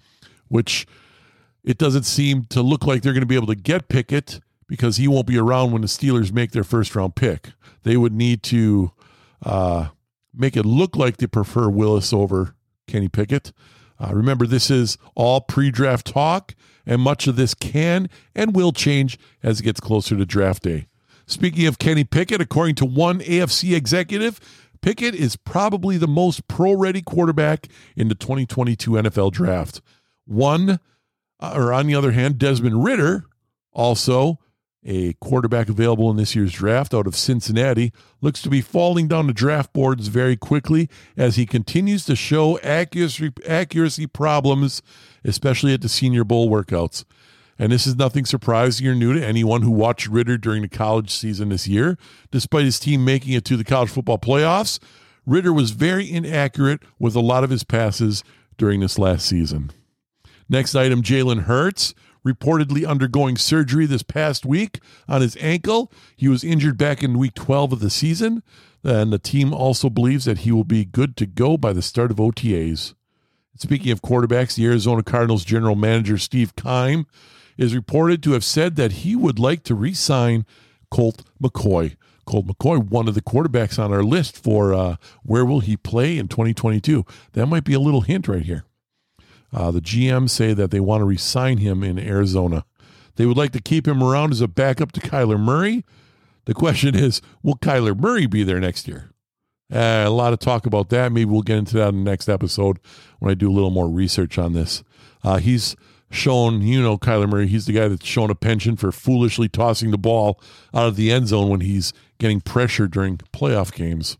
which 0.48 0.86
it 1.62 1.76
doesn't 1.76 2.04
seem 2.04 2.44
to 2.46 2.62
look 2.62 2.86
like 2.86 3.02
they're 3.02 3.12
going 3.12 3.20
to 3.20 3.26
be 3.26 3.36
able 3.36 3.46
to 3.48 3.54
get 3.54 3.88
Pickett 3.88 4.40
because 4.66 4.96
he 4.96 5.06
won't 5.06 5.26
be 5.26 5.36
around 5.36 5.72
when 5.72 5.82
the 5.82 5.88
Steelers 5.88 6.32
make 6.32 6.52
their 6.52 6.64
first 6.64 6.96
round 6.96 7.14
pick. 7.14 7.50
They 7.82 7.98
would 7.98 8.14
need 8.14 8.42
to 8.44 8.92
uh, 9.44 9.88
make 10.34 10.56
it 10.56 10.64
look 10.64 10.96
like 10.96 11.18
they 11.18 11.26
prefer 11.26 11.68
Willis 11.68 12.14
over 12.14 12.54
Kenny 12.86 13.08
Pickett. 13.08 13.52
Uh, 14.00 14.14
remember, 14.14 14.46
this 14.46 14.70
is 14.70 14.96
all 15.14 15.40
pre 15.40 15.70
draft 15.70 16.06
talk, 16.06 16.54
and 16.86 17.02
much 17.02 17.26
of 17.26 17.36
this 17.36 17.54
can 17.54 18.08
and 18.34 18.54
will 18.54 18.72
change 18.72 19.18
as 19.42 19.60
it 19.60 19.64
gets 19.64 19.80
closer 19.80 20.16
to 20.16 20.24
draft 20.24 20.62
day. 20.62 20.86
Speaking 21.26 21.66
of 21.66 21.78
Kenny 21.78 22.04
Pickett, 22.04 22.40
according 22.40 22.74
to 22.76 22.86
one 22.86 23.20
AFC 23.20 23.76
executive, 23.76 24.40
Pickett 24.82 25.14
is 25.14 25.36
probably 25.36 25.96
the 25.98 26.08
most 26.08 26.48
pro 26.48 26.72
ready 26.72 27.02
quarterback 27.02 27.68
in 27.94 28.08
the 28.08 28.14
2022 28.14 28.92
NFL 28.92 29.32
draft. 29.32 29.82
One, 30.24 30.80
uh, 31.38 31.52
or 31.54 31.72
on 31.72 31.86
the 31.86 31.94
other 31.94 32.12
hand, 32.12 32.38
Desmond 32.38 32.82
Ridder 32.82 33.24
also 33.72 34.38
a 34.84 35.12
quarterback 35.14 35.68
available 35.68 36.10
in 36.10 36.16
this 36.16 36.34
year's 36.34 36.52
draft 36.52 36.94
out 36.94 37.06
of 37.06 37.14
Cincinnati, 37.14 37.92
looks 38.20 38.40
to 38.42 38.48
be 38.48 38.60
falling 38.60 39.08
down 39.08 39.26
the 39.26 39.32
draft 39.32 39.72
boards 39.72 40.08
very 40.08 40.36
quickly 40.36 40.88
as 41.16 41.36
he 41.36 41.44
continues 41.44 42.04
to 42.06 42.16
show 42.16 42.58
accuracy, 42.60 43.30
accuracy 43.46 44.06
problems, 44.06 44.80
especially 45.24 45.74
at 45.74 45.82
the 45.82 45.88
Senior 45.88 46.24
Bowl 46.24 46.50
workouts. 46.50 47.04
And 47.58 47.70
this 47.70 47.86
is 47.86 47.96
nothing 47.96 48.24
surprising 48.24 48.86
or 48.86 48.94
new 48.94 49.12
to 49.12 49.24
anyone 49.24 49.60
who 49.60 49.70
watched 49.70 50.08
Ridder 50.08 50.38
during 50.38 50.62
the 50.62 50.68
college 50.68 51.10
season 51.10 51.50
this 51.50 51.68
year. 51.68 51.98
Despite 52.30 52.64
his 52.64 52.80
team 52.80 53.04
making 53.04 53.34
it 53.34 53.44
to 53.44 53.58
the 53.58 53.64
college 53.64 53.90
football 53.90 54.16
playoffs, 54.16 54.78
Ridder 55.26 55.52
was 55.52 55.72
very 55.72 56.10
inaccurate 56.10 56.80
with 56.98 57.14
a 57.14 57.20
lot 57.20 57.44
of 57.44 57.50
his 57.50 57.62
passes 57.62 58.24
during 58.56 58.80
this 58.80 58.98
last 58.98 59.26
season. 59.26 59.72
Next 60.48 60.74
item 60.74 61.02
Jalen 61.02 61.42
Hurts, 61.42 61.94
reportedly 62.26 62.86
undergoing 62.86 63.36
surgery 63.36 63.86
this 63.86 64.02
past 64.02 64.44
week 64.44 64.80
on 65.08 65.20
his 65.20 65.36
ankle. 65.40 65.92
He 66.16 66.28
was 66.28 66.44
injured 66.44 66.78
back 66.78 67.02
in 67.02 67.18
week 67.18 67.34
12 67.34 67.72
of 67.72 67.80
the 67.80 67.90
season, 67.90 68.42
and 68.84 69.12
the 69.12 69.18
team 69.18 69.52
also 69.52 69.90
believes 69.90 70.24
that 70.24 70.38
he 70.38 70.52
will 70.52 70.64
be 70.64 70.84
good 70.84 71.16
to 71.18 71.26
go 71.26 71.56
by 71.56 71.72
the 71.72 71.82
start 71.82 72.10
of 72.10 72.18
OTAs. 72.18 72.94
Speaking 73.56 73.92
of 73.92 74.00
quarterbacks, 74.00 74.54
the 74.54 74.64
Arizona 74.66 75.02
Cardinals 75.02 75.44
general 75.44 75.76
manager 75.76 76.16
Steve 76.16 76.56
Keim 76.56 77.06
is 77.58 77.74
reported 77.74 78.22
to 78.22 78.32
have 78.32 78.44
said 78.44 78.76
that 78.76 78.92
he 78.92 79.14
would 79.14 79.38
like 79.38 79.62
to 79.64 79.74
re 79.74 79.92
sign 79.92 80.46
Colt 80.90 81.22
McCoy. 81.42 81.96
Colt 82.24 82.46
McCoy, 82.46 82.88
one 82.88 83.06
of 83.06 83.14
the 83.14 83.20
quarterbacks 83.20 83.78
on 83.78 83.92
our 83.92 84.02
list 84.02 84.42
for 84.42 84.72
uh, 84.72 84.96
where 85.24 85.44
will 85.44 85.60
he 85.60 85.76
play 85.76 86.16
in 86.16 86.28
2022. 86.28 87.04
That 87.32 87.46
might 87.46 87.64
be 87.64 87.74
a 87.74 87.80
little 87.80 88.02
hint 88.02 88.28
right 88.28 88.42
here. 88.42 88.64
Uh, 89.52 89.70
the 89.70 89.80
GM 89.80 90.28
say 90.28 90.52
that 90.54 90.70
they 90.70 90.80
want 90.80 91.00
to 91.00 91.04
resign 91.04 91.58
him 91.58 91.82
in 91.82 91.98
Arizona. 91.98 92.64
They 93.16 93.26
would 93.26 93.36
like 93.36 93.52
to 93.52 93.60
keep 93.60 93.86
him 93.86 94.02
around 94.02 94.32
as 94.32 94.40
a 94.40 94.48
backup 94.48 94.92
to 94.92 95.00
Kyler 95.00 95.38
Murray. 95.38 95.84
The 96.44 96.54
question 96.54 96.94
is, 96.94 97.20
will 97.42 97.56
Kyler 97.56 97.98
Murray 97.98 98.26
be 98.26 98.42
there 98.44 98.60
next 98.60 98.88
year? 98.88 99.10
Uh, 99.72 100.04
a 100.06 100.10
lot 100.10 100.32
of 100.32 100.38
talk 100.38 100.66
about 100.66 100.88
that. 100.90 101.12
Maybe 101.12 101.26
we'll 101.26 101.42
get 101.42 101.58
into 101.58 101.76
that 101.76 101.90
in 101.90 102.04
the 102.04 102.10
next 102.10 102.28
episode 102.28 102.78
when 103.18 103.30
I 103.30 103.34
do 103.34 103.50
a 103.50 103.52
little 103.52 103.70
more 103.70 103.88
research 103.88 104.38
on 104.38 104.52
this. 104.52 104.82
Uh, 105.22 105.38
he's 105.38 105.76
shown, 106.10 106.62
you 106.62 106.82
know, 106.82 106.98
Kyler 106.98 107.28
Murray, 107.28 107.46
he's 107.46 107.66
the 107.66 107.72
guy 107.72 107.88
that's 107.88 108.06
shown 108.06 108.30
a 108.30 108.34
penchant 108.34 108.80
for 108.80 108.90
foolishly 108.90 109.48
tossing 109.48 109.90
the 109.90 109.98
ball 109.98 110.40
out 110.74 110.88
of 110.88 110.96
the 110.96 111.12
end 111.12 111.28
zone 111.28 111.48
when 111.48 111.60
he's 111.60 111.92
getting 112.18 112.40
pressure 112.40 112.88
during 112.88 113.18
playoff 113.32 113.72
games. 113.72 114.18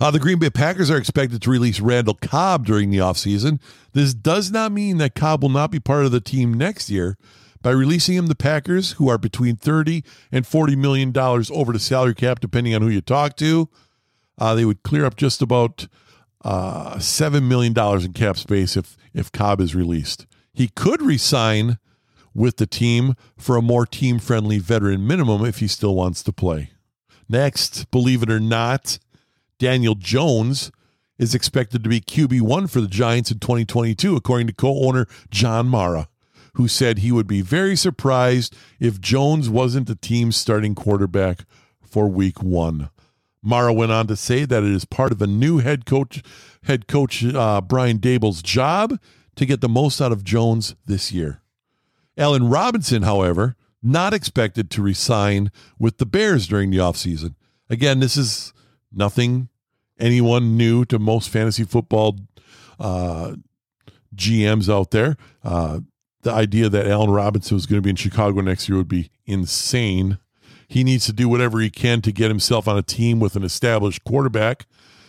Uh, 0.00 0.10
the 0.10 0.18
Green 0.18 0.38
Bay 0.38 0.50
Packers 0.50 0.90
are 0.90 0.96
expected 0.96 1.40
to 1.42 1.50
release 1.50 1.80
Randall 1.80 2.14
Cobb 2.14 2.66
during 2.66 2.90
the 2.90 2.98
offseason. 2.98 3.60
This 3.92 4.12
does 4.14 4.50
not 4.50 4.72
mean 4.72 4.98
that 4.98 5.14
Cobb 5.14 5.42
will 5.42 5.50
not 5.50 5.70
be 5.70 5.80
part 5.80 6.04
of 6.04 6.12
the 6.12 6.20
team 6.20 6.52
next 6.54 6.90
year. 6.90 7.16
By 7.62 7.70
releasing 7.70 8.14
him, 8.14 8.26
the 8.26 8.34
Packers, 8.34 8.92
who 8.92 9.08
are 9.08 9.18
between 9.18 9.56
30 9.56 10.04
and 10.30 10.46
40 10.46 10.76
million 10.76 11.12
dollars 11.12 11.50
over 11.50 11.72
the 11.72 11.78
salary 11.78 12.14
cap, 12.14 12.40
depending 12.40 12.74
on 12.74 12.82
who 12.82 12.88
you 12.88 13.00
talk 13.00 13.36
to, 13.36 13.68
uh, 14.38 14.54
they 14.54 14.64
would 14.64 14.82
clear 14.82 15.04
up 15.04 15.16
just 15.16 15.42
about 15.42 15.88
uh, 16.44 16.98
seven 16.98 17.48
million 17.48 17.72
dollars 17.72 18.04
in 18.04 18.12
cap 18.12 18.36
space 18.36 18.76
if 18.76 18.96
if 19.14 19.32
Cobb 19.32 19.60
is 19.60 19.74
released. 19.74 20.26
He 20.52 20.68
could 20.68 21.02
resign 21.02 21.78
with 22.34 22.58
the 22.58 22.66
team 22.66 23.14
for 23.36 23.56
a 23.56 23.62
more 23.62 23.86
team 23.86 24.18
friendly 24.18 24.58
veteran 24.58 25.06
minimum 25.06 25.44
if 25.44 25.58
he 25.58 25.66
still 25.66 25.94
wants 25.94 26.22
to 26.22 26.32
play. 26.32 26.70
Next, 27.28 27.90
believe 27.90 28.22
it 28.22 28.30
or 28.30 28.38
not, 28.38 28.98
Daniel 29.58 29.94
Jones 29.94 30.70
is 31.18 31.34
expected 31.34 31.82
to 31.82 31.88
be 31.88 32.00
QB1 32.00 32.70
for 32.70 32.80
the 32.80 32.88
Giants 32.88 33.30
in 33.30 33.38
2022, 33.38 34.16
according 34.16 34.48
to 34.48 34.52
co 34.52 34.84
owner 34.86 35.06
John 35.30 35.66
Mara, 35.66 36.08
who 36.54 36.68
said 36.68 36.98
he 36.98 37.12
would 37.12 37.26
be 37.26 37.40
very 37.40 37.76
surprised 37.76 38.54
if 38.78 39.00
Jones 39.00 39.48
wasn't 39.48 39.86
the 39.86 39.94
team's 39.94 40.36
starting 40.36 40.74
quarterback 40.74 41.44
for 41.82 42.08
week 42.08 42.42
one. 42.42 42.90
Mara 43.42 43.72
went 43.72 43.92
on 43.92 44.06
to 44.08 44.16
say 44.16 44.44
that 44.44 44.64
it 44.64 44.72
is 44.72 44.84
part 44.84 45.12
of 45.12 45.22
a 45.22 45.26
new 45.26 45.58
head 45.58 45.86
coach, 45.86 46.22
head 46.64 46.88
coach 46.88 47.24
uh, 47.24 47.60
Brian 47.60 47.98
Daboll's 47.98 48.42
job 48.42 48.98
to 49.36 49.46
get 49.46 49.60
the 49.60 49.68
most 49.68 50.00
out 50.00 50.12
of 50.12 50.24
Jones 50.24 50.74
this 50.86 51.12
year. 51.12 51.40
Allen 52.18 52.48
Robinson, 52.48 53.02
however, 53.02 53.54
not 53.82 54.12
expected 54.12 54.70
to 54.70 54.82
resign 54.82 55.52
with 55.78 55.98
the 55.98 56.06
Bears 56.06 56.48
during 56.48 56.70
the 56.70 56.78
offseason. 56.78 57.34
Again, 57.70 58.00
this 58.00 58.16
is 58.16 58.52
nothing 58.96 59.48
anyone 59.98 60.56
new 60.56 60.84
to 60.86 60.98
most 60.98 61.28
fantasy 61.28 61.64
football 61.64 62.18
uh, 62.78 63.34
GMs 64.14 64.72
out 64.72 64.90
there. 64.90 65.16
Uh, 65.42 65.80
the 66.22 66.32
idea 66.32 66.68
that 66.68 66.86
Allen 66.86 67.10
Robinson 67.10 67.54
was 67.54 67.66
going 67.66 67.78
to 67.78 67.82
be 67.82 67.90
in 67.90 67.96
Chicago 67.96 68.40
next 68.40 68.68
year 68.68 68.78
would 68.78 68.88
be 68.88 69.10
insane. 69.24 70.18
He 70.68 70.82
needs 70.82 71.06
to 71.06 71.12
do 71.12 71.28
whatever 71.28 71.60
he 71.60 71.70
can 71.70 72.02
to 72.02 72.12
get 72.12 72.30
himself 72.30 72.66
on 72.66 72.76
a 72.76 72.82
team 72.82 73.20
with 73.20 73.36
an 73.36 73.44
established 73.44 74.02
quarterback. 74.04 74.66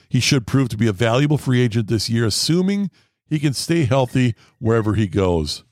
He 0.10 0.20
should 0.20 0.48
prove 0.48 0.70
to 0.70 0.78
be 0.78 0.88
a 0.88 0.94
valuable 0.94 1.38
free 1.38 1.62
agent 1.62 1.88
this 1.88 2.10
year, 2.10 2.26
assuming 2.26 2.92
he 3.26 3.40
can 3.40 3.54
stay 3.54 3.86
healthy 3.86 4.36
wherever 4.60 4.94
he 4.94 5.08
goes. 5.08 5.64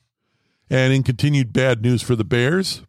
And 0.70 0.92
in 0.92 1.04
continued 1.04 1.54
bad 1.54 1.82
news 1.82 2.02
for 2.02 2.16
the 2.16 2.24
Bears, 2.24 2.82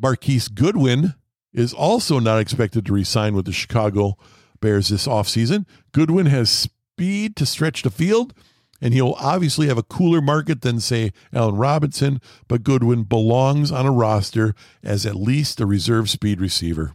Marquise 0.00 0.48
Goodwin 0.48 1.14
is 1.52 1.72
also 1.72 2.18
not 2.18 2.40
expected 2.40 2.86
to 2.86 2.92
resign 2.92 3.34
with 3.34 3.44
the 3.44 3.52
Chicago 3.52 4.16
Bears 4.60 4.88
this 4.88 5.06
offseason. 5.06 5.66
Goodwin 5.92 6.26
has 6.26 6.50
speed 6.50 7.36
to 7.36 7.46
stretch 7.46 7.82
the 7.82 7.90
field, 7.90 8.32
and 8.80 8.94
he'll 8.94 9.16
obviously 9.18 9.68
have 9.68 9.78
a 9.78 9.82
cooler 9.82 10.20
market 10.20 10.62
than, 10.62 10.80
say, 10.80 11.12
Allen 11.32 11.56
Robinson, 11.56 12.20
but 12.48 12.62
Goodwin 12.62 13.04
belongs 13.04 13.70
on 13.70 13.86
a 13.86 13.92
roster 13.92 14.54
as 14.82 15.04
at 15.04 15.16
least 15.16 15.60
a 15.60 15.66
reserve 15.66 16.08
speed 16.08 16.40
receiver 16.40 16.94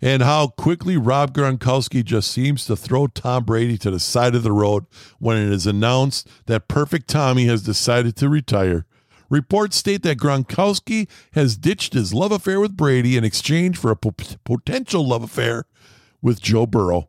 and 0.00 0.22
how 0.22 0.48
quickly 0.48 0.96
Rob 0.96 1.32
Gronkowski 1.34 2.04
just 2.04 2.30
seems 2.30 2.66
to 2.66 2.76
throw 2.76 3.06
Tom 3.06 3.44
Brady 3.44 3.78
to 3.78 3.90
the 3.90 4.00
side 4.00 4.34
of 4.34 4.42
the 4.42 4.52
road 4.52 4.84
when 5.18 5.36
it 5.36 5.50
is 5.50 5.66
announced 5.66 6.28
that 6.46 6.68
Perfect 6.68 7.08
Tommy 7.08 7.46
has 7.46 7.62
decided 7.62 8.16
to 8.16 8.28
retire. 8.28 8.86
Reports 9.28 9.76
state 9.76 10.02
that 10.02 10.18
Gronkowski 10.18 11.08
has 11.32 11.56
ditched 11.56 11.94
his 11.94 12.14
love 12.14 12.32
affair 12.32 12.60
with 12.60 12.76
Brady 12.76 13.16
in 13.16 13.24
exchange 13.24 13.76
for 13.76 13.90
a 13.90 13.96
po- 13.96 14.14
potential 14.44 15.06
love 15.06 15.22
affair 15.22 15.64
with 16.22 16.40
Joe 16.40 16.66
Burrow. 16.66 17.08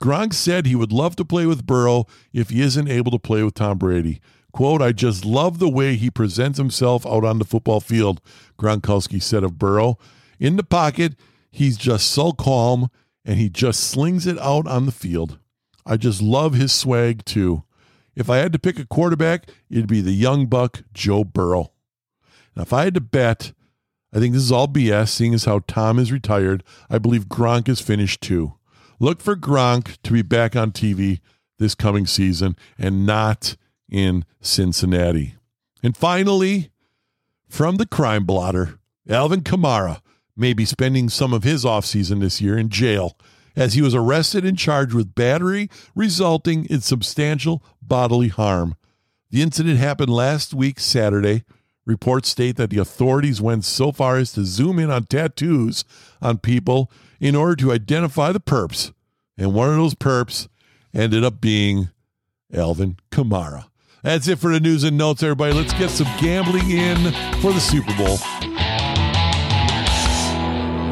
Gronk 0.00 0.34
said 0.34 0.66
he 0.66 0.74
would 0.74 0.92
love 0.92 1.16
to 1.16 1.24
play 1.24 1.46
with 1.46 1.66
Burrow 1.66 2.06
if 2.32 2.50
he 2.50 2.60
isn't 2.60 2.88
able 2.88 3.10
to 3.10 3.18
play 3.18 3.42
with 3.42 3.54
Tom 3.54 3.78
Brady. 3.78 4.20
Quote, 4.52 4.82
I 4.82 4.92
just 4.92 5.24
love 5.24 5.58
the 5.58 5.68
way 5.68 5.96
he 5.96 6.10
presents 6.10 6.58
himself 6.58 7.06
out 7.06 7.24
on 7.24 7.38
the 7.38 7.44
football 7.44 7.80
field, 7.80 8.20
Gronkowski 8.58 9.22
said 9.22 9.44
of 9.44 9.58
Burrow. 9.58 9.98
In 10.38 10.56
the 10.56 10.64
pocket, 10.64 11.14
He's 11.56 11.78
just 11.78 12.10
so 12.10 12.32
calm 12.32 12.90
and 13.24 13.38
he 13.38 13.48
just 13.48 13.80
slings 13.80 14.26
it 14.26 14.38
out 14.38 14.66
on 14.66 14.84
the 14.84 14.92
field. 14.92 15.38
I 15.86 15.96
just 15.96 16.20
love 16.20 16.52
his 16.52 16.70
swag 16.70 17.24
too. 17.24 17.62
If 18.16 18.30
I 18.30 18.38
had 18.38 18.52
to 18.54 18.58
pick 18.58 18.78
a 18.78 18.86
quarterback, 18.86 19.50
it'd 19.70 19.86
be 19.86 20.00
the 20.00 20.12
young 20.12 20.46
buck, 20.46 20.82
Joe 20.94 21.22
Burrow. 21.22 21.72
Now, 22.56 22.62
if 22.62 22.72
I 22.72 22.84
had 22.84 22.94
to 22.94 23.00
bet, 23.00 23.52
I 24.12 24.18
think 24.18 24.32
this 24.32 24.42
is 24.42 24.52
all 24.52 24.66
BS, 24.66 25.10
seeing 25.10 25.34
as 25.34 25.44
how 25.44 25.60
Tom 25.68 25.98
is 25.98 26.10
retired. 26.10 26.64
I 26.88 26.98
believe 26.98 27.28
Gronk 27.28 27.68
is 27.68 27.80
finished 27.80 28.22
too. 28.22 28.54
Look 28.98 29.20
for 29.20 29.36
Gronk 29.36 29.98
to 30.02 30.12
be 30.12 30.22
back 30.22 30.56
on 30.56 30.72
TV 30.72 31.20
this 31.58 31.74
coming 31.74 32.06
season 32.06 32.56
and 32.78 33.04
not 33.04 33.56
in 33.90 34.24
Cincinnati. 34.40 35.34
And 35.82 35.94
finally, 35.94 36.70
from 37.48 37.76
the 37.76 37.86
crime 37.86 38.24
blotter, 38.24 38.78
Alvin 39.08 39.42
Kamara 39.42 40.00
may 40.34 40.54
be 40.54 40.64
spending 40.64 41.08
some 41.08 41.32
of 41.32 41.44
his 41.44 41.64
offseason 41.64 42.20
this 42.20 42.40
year 42.40 42.56
in 42.56 42.70
jail 42.70 43.16
as 43.56 43.74
he 43.74 43.82
was 43.82 43.94
arrested 43.94 44.44
and 44.44 44.58
charged 44.58 44.94
with 44.94 45.14
battery 45.14 45.68
resulting 45.94 46.66
in 46.66 46.80
substantial 46.80 47.62
bodily 47.82 48.28
harm. 48.28 48.76
The 49.30 49.42
incident 49.42 49.78
happened 49.78 50.12
last 50.12 50.54
week, 50.54 50.78
Saturday. 50.78 51.44
Reports 51.84 52.28
state 52.28 52.56
that 52.56 52.70
the 52.70 52.78
authorities 52.78 53.40
went 53.40 53.64
so 53.64 53.92
far 53.92 54.18
as 54.18 54.32
to 54.32 54.44
zoom 54.44 54.78
in 54.78 54.90
on 54.90 55.04
tattoos 55.04 55.84
on 56.20 56.38
people 56.38 56.90
in 57.20 57.36
order 57.36 57.54
to 57.56 57.72
identify 57.72 58.32
the 58.32 58.40
perps. 58.40 58.92
And 59.38 59.54
one 59.54 59.68
of 59.70 59.76
those 59.76 59.94
perps 59.94 60.48
ended 60.92 61.22
up 61.22 61.40
being 61.40 61.90
Alvin 62.52 62.96
Kamara. 63.10 63.66
That's 64.02 64.28
it 64.28 64.38
for 64.38 64.52
the 64.52 64.60
news 64.60 64.84
and 64.84 64.98
notes, 64.98 65.22
everybody. 65.22 65.52
Let's 65.52 65.72
get 65.74 65.90
some 65.90 66.08
gambling 66.20 66.70
in 66.70 66.96
for 67.40 67.52
the 67.52 67.60
Super 67.60 67.94
Bowl. 67.96 68.18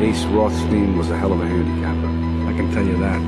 Ace 0.01 0.25
Rothstein 0.27 0.99
was 0.99 1.11
a 1.11 1.17
hell 1.17 1.33
of 1.33 1.41
a 1.41 1.47
handicapper. 1.47 2.34
I 2.55 2.57
can 2.57 2.71
tell 2.71 2.87
you 2.87 2.97
that. 2.99 3.21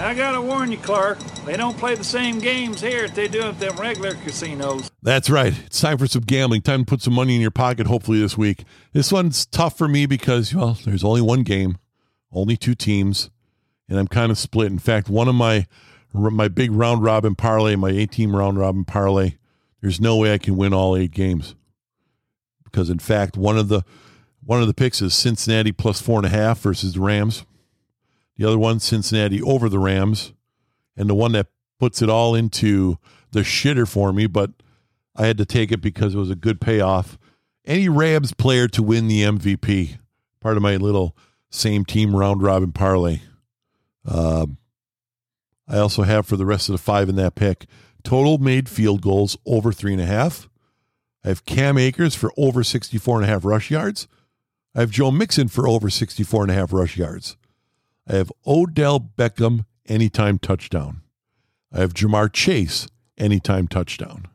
I 0.00 0.14
gotta 0.14 0.40
warn 0.40 0.70
you, 0.70 0.78
Clark. 0.78 1.18
They 1.44 1.56
don't 1.56 1.76
play 1.76 1.96
the 1.96 2.04
same 2.04 2.38
games 2.38 2.80
here 2.80 3.06
as 3.06 3.10
they 3.10 3.26
do 3.26 3.42
at 3.42 3.58
them 3.58 3.76
regular 3.76 4.14
casinos. 4.14 4.88
That's 5.02 5.28
right. 5.28 5.52
It's 5.66 5.80
time 5.80 5.98
for 5.98 6.06
some 6.06 6.22
gambling. 6.22 6.62
Time 6.62 6.84
to 6.84 6.86
put 6.86 7.02
some 7.02 7.14
money 7.14 7.34
in 7.34 7.40
your 7.40 7.50
pocket, 7.50 7.88
hopefully, 7.88 8.20
this 8.20 8.38
week. 8.38 8.62
This 8.92 9.10
one's 9.10 9.44
tough 9.44 9.76
for 9.76 9.88
me 9.88 10.06
because, 10.06 10.54
well, 10.54 10.78
there's 10.84 11.02
only 11.02 11.20
one 11.20 11.42
game, 11.42 11.78
only 12.30 12.56
two 12.56 12.76
teams, 12.76 13.28
and 13.88 13.98
I'm 13.98 14.06
kind 14.06 14.30
of 14.30 14.38
split. 14.38 14.70
In 14.70 14.78
fact, 14.78 15.08
one 15.08 15.26
of 15.26 15.34
my 15.34 15.66
my 16.12 16.46
big 16.46 16.70
round 16.70 17.02
robin 17.02 17.34
parlay, 17.34 17.74
my 17.74 17.90
eight 17.90 18.12
team 18.12 18.36
round 18.36 18.56
robin 18.56 18.84
parlay, 18.84 19.32
there's 19.80 20.00
no 20.00 20.16
way 20.16 20.32
I 20.32 20.38
can 20.38 20.56
win 20.56 20.72
all 20.72 20.96
eight 20.96 21.10
games. 21.10 21.56
Because, 22.62 22.88
in 22.88 23.00
fact, 23.00 23.36
one 23.36 23.58
of 23.58 23.66
the 23.66 23.82
one 24.44 24.60
of 24.60 24.66
the 24.66 24.74
picks 24.74 25.02
is 25.02 25.14
Cincinnati 25.14 25.72
plus 25.72 26.00
four 26.00 26.18
and 26.18 26.26
a 26.26 26.30
half 26.30 26.60
versus 26.60 26.94
the 26.94 27.00
Rams. 27.00 27.44
The 28.36 28.46
other 28.46 28.58
one, 28.58 28.80
Cincinnati 28.80 29.42
over 29.42 29.68
the 29.68 29.78
Rams. 29.78 30.32
And 30.96 31.08
the 31.08 31.14
one 31.14 31.32
that 31.32 31.48
puts 31.78 32.02
it 32.02 32.08
all 32.08 32.34
into 32.34 32.98
the 33.32 33.40
shitter 33.40 33.86
for 33.86 34.12
me, 34.12 34.26
but 34.26 34.50
I 35.14 35.26
had 35.26 35.38
to 35.38 35.44
take 35.44 35.70
it 35.70 35.80
because 35.80 36.14
it 36.14 36.18
was 36.18 36.30
a 36.30 36.36
good 36.36 36.60
payoff. 36.60 37.18
Any 37.64 37.88
Rams 37.88 38.32
player 38.32 38.68
to 38.68 38.82
win 38.82 39.08
the 39.08 39.22
MVP. 39.22 39.98
Part 40.40 40.56
of 40.56 40.62
my 40.62 40.76
little 40.76 41.16
same 41.50 41.84
team 41.84 42.14
round 42.14 42.42
robin 42.42 42.72
parlay. 42.72 43.20
Um, 44.04 44.58
I 45.66 45.78
also 45.78 46.02
have 46.02 46.26
for 46.26 46.36
the 46.36 46.46
rest 46.46 46.68
of 46.68 46.72
the 46.72 46.78
five 46.78 47.08
in 47.08 47.16
that 47.16 47.34
pick 47.34 47.66
total 48.02 48.38
made 48.38 48.68
field 48.68 49.02
goals 49.02 49.36
over 49.44 49.72
three 49.72 49.92
and 49.92 50.00
a 50.00 50.06
half. 50.06 50.48
I 51.24 51.28
have 51.28 51.44
Cam 51.44 51.76
Akers 51.76 52.14
for 52.14 52.32
over 52.36 52.64
64 52.64 53.16
and 53.16 53.24
a 53.24 53.28
half 53.28 53.44
rush 53.44 53.70
yards. 53.70 54.08
I 54.74 54.80
have 54.80 54.90
Joe 54.90 55.10
Mixon 55.10 55.48
for 55.48 55.66
over 55.66 55.90
64 55.90 56.42
and 56.42 56.50
a 56.50 56.54
half 56.54 56.72
rush 56.72 56.96
yards. 56.96 57.36
I 58.06 58.14
have 58.16 58.32
Odell 58.46 59.00
Beckham 59.00 59.64
anytime 59.86 60.38
touchdown. 60.38 61.02
I 61.72 61.80
have 61.80 61.94
Ja'Marr 61.94 62.32
Chase 62.32 62.88
anytime 63.16 63.68
touchdown. 63.68 64.26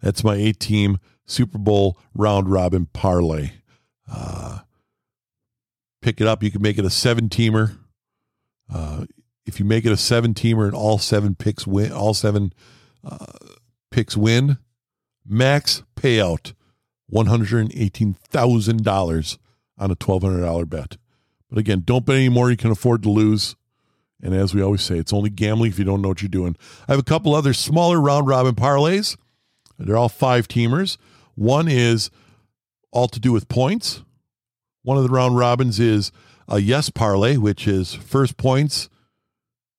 That's 0.00 0.24
my 0.24 0.34
eight 0.34 0.58
team 0.58 0.98
Super 1.26 1.58
Bowl 1.58 1.98
round 2.14 2.48
robin 2.50 2.86
parlay. 2.86 3.52
Uh, 4.10 4.60
pick 6.00 6.20
it 6.20 6.26
up. 6.26 6.42
You 6.42 6.50
can 6.50 6.62
make 6.62 6.78
it 6.78 6.84
a 6.84 6.90
seven 6.90 7.28
teamer. 7.28 7.78
Uh, 8.72 9.06
if 9.46 9.58
you 9.58 9.64
make 9.64 9.84
it 9.84 9.92
a 9.92 9.96
seven 9.96 10.34
teamer 10.34 10.64
and 10.66 10.74
all 10.74 10.98
seven 10.98 11.34
picks 11.34 11.66
win, 11.66 11.92
all 11.92 12.14
seven 12.14 12.52
uh, 13.04 13.26
picks 13.90 14.16
win, 14.16 14.58
max 15.26 15.82
payout 15.96 16.54
one 17.08 17.26
hundred 17.26 17.70
eighteen 17.74 18.14
thousand 18.14 18.84
dollars 18.84 19.38
on 19.82 19.90
a 19.90 19.94
twelve 19.94 20.22
hundred 20.22 20.42
dollar 20.42 20.64
bet. 20.64 20.96
But 21.48 21.58
again, 21.58 21.82
don't 21.84 22.06
bet 22.06 22.16
any 22.16 22.28
more 22.28 22.50
you 22.50 22.56
can 22.56 22.70
afford 22.70 23.02
to 23.02 23.10
lose. 23.10 23.56
And 24.22 24.34
as 24.34 24.54
we 24.54 24.62
always 24.62 24.82
say, 24.82 24.98
it's 24.98 25.12
only 25.12 25.30
gambling 25.30 25.72
if 25.72 25.78
you 25.78 25.84
don't 25.84 26.00
know 26.00 26.08
what 26.08 26.22
you're 26.22 26.28
doing. 26.28 26.56
I 26.88 26.92
have 26.92 27.00
a 27.00 27.04
couple 27.04 27.34
other 27.34 27.52
smaller 27.52 28.00
round 28.00 28.28
robin 28.28 28.54
parlays. 28.54 29.16
They're 29.78 29.96
all 29.96 30.08
five 30.08 30.46
teamers. 30.46 30.96
One 31.34 31.66
is 31.66 32.10
all 32.92 33.08
to 33.08 33.18
do 33.18 33.32
with 33.32 33.48
points. 33.48 34.02
One 34.82 34.96
of 34.96 35.02
the 35.02 35.10
round 35.10 35.36
robins 35.36 35.80
is 35.80 36.12
a 36.48 36.60
yes 36.60 36.88
parlay, 36.90 37.36
which 37.36 37.66
is 37.66 37.94
first 37.94 38.36
points 38.36 38.88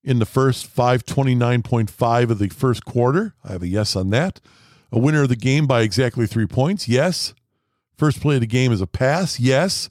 in 0.03 0.19
the 0.19 0.25
first 0.25 0.73
529.5 0.75 2.29
of 2.29 2.39
the 2.39 2.49
first 2.49 2.83
quarter. 2.85 3.33
I 3.43 3.53
have 3.53 3.63
a 3.63 3.67
yes 3.67 3.95
on 3.95 4.09
that. 4.09 4.41
A 4.91 4.99
winner 4.99 5.23
of 5.23 5.29
the 5.29 5.35
game 5.35 5.65
by 5.65 5.81
exactly 5.81 6.27
three 6.27 6.45
points. 6.45 6.87
Yes. 6.87 7.33
First 7.97 8.21
play 8.21 8.35
of 8.35 8.41
the 8.41 8.47
game 8.47 8.71
is 8.71 8.81
a 8.81 8.87
pass. 8.87 9.39
Yes. 9.39 9.89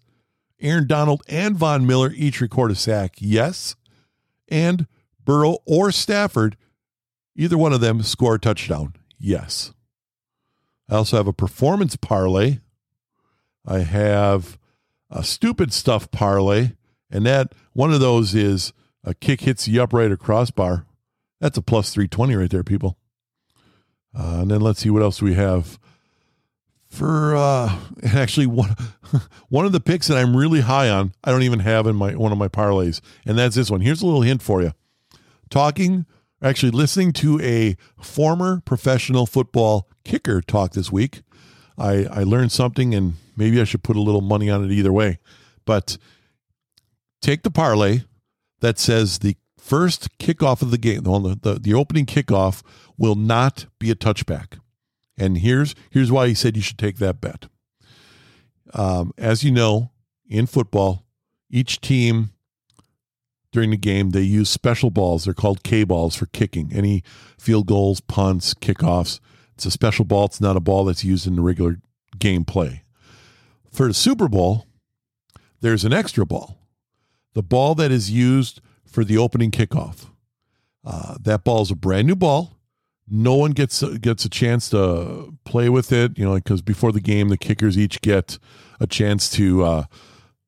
Aaron 0.62 0.87
Donald 0.87 1.23
and 1.28 1.57
Von 1.57 1.87
Miller 1.87 2.12
each 2.14 2.40
record 2.40 2.71
a 2.71 2.75
sack. 2.75 3.16
Yes. 3.19 3.76
And 4.49 4.87
Burrow 5.25 5.59
or 5.66 5.92
Stafford, 5.92 6.57
either 7.37 7.59
one 7.59 7.73
of 7.73 7.81
them 7.81 8.02
score 8.02 8.37
a 8.37 8.38
touchdown. 8.38 8.95
Yes. 9.19 9.73
I 10.88 10.97
also 10.97 11.16
have 11.16 11.26
a 11.26 11.33
performance 11.33 11.97
parlay. 11.97 12.59
I 13.66 13.81
have 13.81 14.59
a 15.11 15.23
stupid 15.23 15.73
stuff 15.73 16.11
parlay, 16.11 16.73
and 17.11 17.25
that 17.26 17.54
one 17.73 17.92
of 17.92 18.00
those 18.00 18.35
is 18.35 18.73
a 19.04 19.14
kick 19.14 19.42
hits 19.42 19.66
the 19.66 19.78
upright 19.78 20.11
or 20.11 20.16
crossbar. 20.16 20.87
That's 21.40 21.59
a 21.59 21.62
plus 21.62 21.92
320 21.92 22.35
right 22.35 22.50
there, 22.50 22.64
people. 22.64 22.99
Uh, 24.16 24.40
and 24.40 24.50
then 24.50 24.61
let's 24.61 24.81
see 24.81 24.90
what 24.90 25.02
else 25.02 25.23
we 25.23 25.35
have 25.35 25.78
for 26.92 27.34
uh 27.34 27.75
actually 28.04 28.46
one 28.46 28.76
one 29.49 29.64
of 29.64 29.72
the 29.72 29.80
picks 29.80 30.06
that 30.08 30.18
I'm 30.18 30.37
really 30.37 30.61
high 30.61 30.88
on, 30.88 31.12
I 31.25 31.30
don't 31.32 31.42
even 31.42 31.61
have 31.61 31.87
in 31.87 31.96
my 31.96 32.14
one 32.14 32.32
of 32.32 32.38
my 32.38 32.49
parlays, 32.49 33.00
and 33.26 33.38
that's 33.38 33.56
this 33.56 33.70
one. 33.70 33.80
Here's 33.80 34.02
a 34.02 34.06
little 34.06 34.22
hint 34.22 34.42
for 34.42 34.62
you. 34.62 34.72
Talking 35.50 36.06
actually 36.42 36.72
listening 36.72 37.12
to 37.14 37.40
a 37.40 37.76
former 38.00 38.61
professional 38.64 39.26
football 39.26 39.88
kicker 40.04 40.40
talk 40.42 40.72
this 40.72 40.92
week. 40.92 41.22
I 41.78 42.04
I 42.04 42.22
learned 42.25 42.52
something 42.52 42.94
and 42.94 43.14
maybe 43.37 43.61
I 43.61 43.64
should 43.64 43.82
put 43.82 43.96
a 43.96 44.02
little 44.02 44.20
money 44.20 44.50
on 44.50 44.64
it 44.64 44.70
either 44.70 44.92
way. 44.92 45.18
But 45.64 45.96
take 47.22 47.42
the 47.42 47.50
parlay 47.50 48.02
that 48.61 48.78
says 48.78 49.21
the 49.21 49.36
first 49.58 50.19
kickoff 50.19 50.60
of 50.60 50.71
the 50.71 50.78
game, 50.78 51.04
the, 51.04 51.38
the, 51.40 51.54
the 51.54 51.75
opening 51.75 52.04
kickoff 52.04 52.62
will 52.99 53.14
not 53.14 53.67
be 53.78 53.90
a 53.90 53.95
touchback. 53.95 54.58
And 55.18 55.38
here's 55.38 55.75
here's 55.90 56.10
why 56.10 56.28
he 56.28 56.34
said 56.34 56.56
you 56.56 56.62
should 56.62 56.78
take 56.78 56.96
that 56.98 57.20
bet. 57.20 57.46
Um, 58.75 59.12
as 59.18 59.44
you 59.44 59.50
know, 59.50 59.90
in 60.28 60.46
football, 60.46 61.04
each 61.50 61.80
team 61.80 62.30
during 63.52 63.70
the 63.70 63.76
game 63.76 64.10
they 64.10 64.22
use 64.22 64.48
special 64.48 64.90
balls. 64.90 65.25
They're 65.25 65.34
called 65.34 65.62
K 65.62 65.84
balls 65.84 66.16
for 66.16 66.26
kicking. 66.26 66.72
Any 66.72 67.02
field 67.38 67.66
goals, 67.66 68.00
punts, 68.00 68.54
kickoffs. 68.54 69.20
It's 69.54 69.66
a 69.66 69.70
special 69.70 70.04
ball. 70.04 70.25
It's 70.25 70.40
not 70.40 70.56
a 70.56 70.60
ball 70.60 70.84
that's 70.86 71.04
used 71.04 71.26
in 71.26 71.36
the 71.36 71.42
regular 71.42 71.78
game 72.18 72.44
play. 72.44 72.84
For 73.70 73.86
the 73.88 73.94
Super 73.94 74.28
Bowl, 74.28 74.66
there's 75.60 75.84
an 75.84 75.92
extra 75.92 76.26
ball, 76.26 76.58
the 77.34 77.42
ball 77.42 77.75
that 77.76 77.90
is 77.90 78.10
used 78.10 78.60
for 78.84 79.04
the 79.04 79.16
opening 79.16 79.50
kickoff. 79.50 80.06
Uh, 80.84 81.16
that 81.20 81.44
ball 81.44 81.62
is 81.62 81.70
a 81.70 81.76
brand 81.76 82.08
new 82.08 82.16
ball 82.16 82.58
no 83.08 83.34
one 83.34 83.52
gets 83.52 83.82
gets 83.99 84.25
a 84.25 84.28
chance 84.28 84.71
to 84.71 85.34
play 85.45 85.69
with 85.69 85.93
it. 85.93 86.19
You 86.19 86.25
know, 86.25 86.34
because 86.34 86.62
before 86.62 86.93
the 86.93 87.00
game, 87.00 87.28
the 87.28 87.38
kickers 87.38 87.76
each 87.78 88.00
get 88.00 88.38
a 88.80 88.86
chance 88.86 89.30
to 89.30 89.65
uh, 89.65 89.84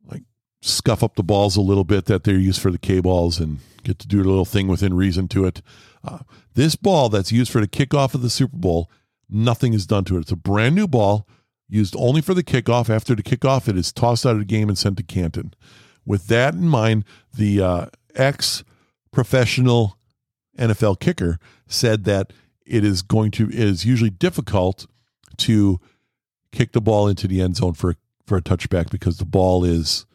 like 0.07 0.23
scuff 0.63 1.03
up 1.03 1.17
the 1.17 1.23
balls 1.23 1.57
a 1.57 1.61
little 1.61 1.85
bit 1.85 2.07
that 2.07 2.25
they're 2.25 2.39
used 2.39 2.61
for 2.61 2.71
the 2.71 2.79
K 2.79 3.01
balls 3.01 3.39
and 3.39 3.59
get 3.83 3.99
to 3.99 4.09
do 4.09 4.23
a 4.23 4.25
little 4.25 4.45
thing 4.45 4.67
within 4.67 4.95
reason 4.95 5.29
to 5.29 5.45
it. 5.45 5.63
Uh, 6.03 6.21
this 6.55 6.77
ball 6.77 7.09
that's 7.09 7.33
used 7.33 7.51
for 7.51 7.61
the 7.61 7.69
kickoff 7.69 8.15
of 8.15 8.23
the 8.23 8.31
Super 8.31 8.57
Bowl, 8.57 8.91
nothing 9.29 9.75
is 9.75 9.87
done 9.87 10.05
to 10.05 10.17
it. 10.17 10.21
It's 10.21 10.33
a 10.33 10.37
brand 10.37 10.75
new 10.75 10.87
ball 10.87 11.27
used 11.69 11.95
only 11.99 12.21
for 12.21 12.35
the 12.35 12.43
kickoff. 12.43 12.91
After 12.91 13.15
the 13.15 13.23
kickoff, 13.23 13.69
it 13.69 13.77
is 13.77 13.93
tossed 13.93 14.27
out 14.27 14.33
of 14.33 14.39
the 14.39 14.45
game 14.45 14.69
and 14.69 14.79
sent 14.79 14.97
to 14.99 15.03
Canton. 15.03 15.55
With 16.07 16.27
that 16.29 16.55
in 16.55 16.69
mind, 16.69 17.05
the 17.35 17.61
uh, 17.61 17.87
ex 18.15 18.65
professional 19.13 19.99
NFL 20.59 21.01
kicker 21.01 21.39
said 21.67 22.05
that 22.05 22.33
it 22.67 22.85
is 22.85 23.03
going 23.03 23.31
to 23.33 23.49
it 23.49 23.55
is 23.55 23.85
usually 23.85 24.11
difficult 24.11 24.87
to 25.39 25.81
kick 26.53 26.73
the 26.73 26.81
ball 26.81 27.09
into 27.09 27.29
the 27.29 27.41
end 27.41 27.57
zone 27.57 27.75
for 27.75 27.97
for 28.27 28.39
a 28.39 28.43
touchback 28.43 28.91
because 28.91 29.19
the 29.19 29.25
ball 29.25 29.65
is 29.65 30.07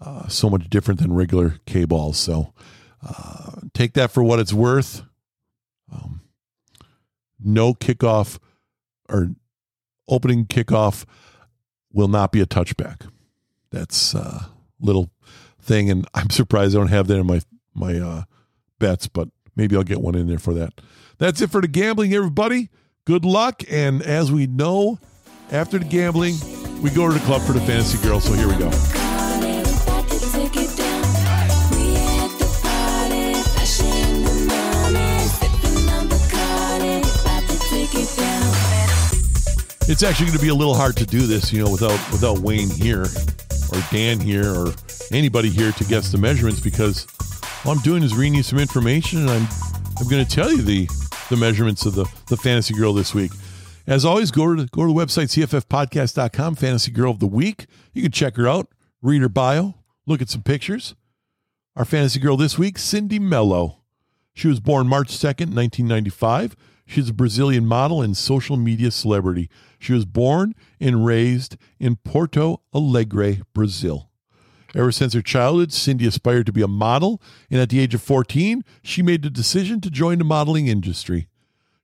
uh, 0.00 0.28
so 0.28 0.48
much 0.48 0.68
different 0.68 1.00
than 1.00 1.12
regular 1.12 1.56
K 1.66 1.84
balls. 1.84 2.18
So 2.18 2.52
uh, 3.06 3.60
take 3.74 3.94
that 3.94 4.10
for 4.10 4.22
what 4.22 4.38
it's 4.38 4.52
worth. 4.52 5.02
Um, 5.92 6.20
no 7.38 7.74
kickoff 7.74 8.38
or 9.08 9.30
opening 10.08 10.46
kickoff 10.46 11.04
will 11.92 12.08
not 12.08 12.32
be 12.32 12.40
a 12.40 12.46
touchback. 12.46 13.08
That's 13.70 14.14
a 14.14 14.20
uh, 14.20 14.44
little 14.80 15.10
thing, 15.60 15.90
and 15.90 16.06
I'm 16.14 16.30
surprised 16.30 16.76
I 16.76 16.78
don't 16.78 16.88
have 16.88 17.08
that 17.08 17.18
in 17.18 17.26
my 17.26 17.40
my 17.74 17.98
uh, 17.98 18.22
bets, 18.78 19.08
but 19.08 19.28
maybe 19.56 19.76
I'll 19.76 19.82
get 19.82 20.00
one 20.00 20.14
in 20.14 20.26
there 20.26 20.38
for 20.38 20.54
that. 20.54 20.80
That's 21.18 21.40
it 21.40 21.50
for 21.50 21.60
the 21.60 21.68
gambling, 21.68 22.14
everybody. 22.14 22.70
Good 23.04 23.24
luck. 23.24 23.62
And 23.70 24.02
as 24.02 24.30
we 24.30 24.46
know, 24.46 24.98
after 25.50 25.78
the 25.78 25.84
gambling, 25.84 26.34
we 26.82 26.90
go 26.90 27.06
to 27.06 27.14
the 27.14 27.24
club 27.24 27.42
for 27.42 27.52
the 27.52 27.60
fantasy 27.60 28.02
girls. 28.06 28.24
So 28.24 28.32
here 28.32 28.48
we 28.48 28.56
go. 28.56 28.70
It's 39.88 40.02
actually 40.02 40.26
going 40.26 40.38
to 40.38 40.42
be 40.42 40.48
a 40.48 40.54
little 40.54 40.74
hard 40.74 40.96
to 40.96 41.04
do 41.04 41.26
this, 41.26 41.52
you 41.52 41.62
know, 41.62 41.70
without 41.70 41.98
without 42.10 42.38
Wayne 42.38 42.70
here 42.70 43.02
or 43.02 43.80
Dan 43.90 44.20
here 44.20 44.48
or 44.48 44.72
anybody 45.10 45.50
here 45.50 45.72
to 45.72 45.84
guess 45.84 46.10
the 46.10 46.18
measurements 46.18 46.60
because 46.60 47.06
all 47.64 47.72
I'm 47.72 47.78
doing 47.78 48.02
is 48.02 48.14
reading 48.14 48.34
you 48.34 48.42
some 48.42 48.58
information 48.58 49.20
and 49.20 49.30
I'm 49.30 49.48
I'm 49.98 50.08
going 50.08 50.24
to 50.24 50.30
tell 50.30 50.50
you 50.50 50.62
the 50.62 50.88
the 51.30 51.36
measurements 51.36 51.86
of 51.86 51.94
the, 51.94 52.04
the 52.28 52.36
fantasy 52.36 52.74
girl 52.74 52.92
this 52.92 53.14
week. 53.14 53.30
As 53.86 54.04
always, 54.04 54.30
go 54.30 54.54
to, 54.54 54.66
go 54.66 54.86
to 54.86 54.92
the 54.92 54.98
website, 54.98 55.28
cffpodcast.com, 55.28 56.56
fantasy 56.56 56.90
girl 56.92 57.12
of 57.12 57.20
the 57.20 57.26
week. 57.26 57.66
You 57.92 58.02
can 58.02 58.12
check 58.12 58.36
her 58.36 58.46
out, 58.46 58.68
read 59.00 59.22
her 59.22 59.28
bio, 59.28 59.74
look 60.06 60.20
at 60.20 60.28
some 60.28 60.42
pictures. 60.42 60.94
Our 61.74 61.84
fantasy 61.84 62.20
girl 62.20 62.36
this 62.36 62.58
week, 62.58 62.78
Cindy 62.78 63.18
Mello. 63.18 63.78
She 64.34 64.48
was 64.48 64.60
born 64.60 64.86
March 64.86 65.08
2nd, 65.08 65.54
1995. 65.54 66.54
She's 66.86 67.08
a 67.08 67.14
Brazilian 67.14 67.66
model 67.66 68.02
and 68.02 68.16
social 68.16 68.56
media 68.56 68.90
celebrity. 68.90 69.48
She 69.78 69.92
was 69.92 70.04
born 70.04 70.54
and 70.80 71.06
raised 71.06 71.56
in 71.80 71.96
Porto 71.96 72.60
Alegre, 72.74 73.38
Brazil. 73.54 74.10
Ever 74.74 74.92
since 74.92 75.12
her 75.12 75.22
childhood, 75.22 75.72
Cindy 75.72 76.06
aspired 76.06 76.46
to 76.46 76.52
be 76.52 76.62
a 76.62 76.68
model, 76.68 77.20
and 77.50 77.60
at 77.60 77.68
the 77.68 77.80
age 77.80 77.94
of 77.94 78.02
14, 78.02 78.64
she 78.82 79.02
made 79.02 79.22
the 79.22 79.30
decision 79.30 79.80
to 79.82 79.90
join 79.90 80.18
the 80.18 80.24
modeling 80.24 80.66
industry. 80.66 81.28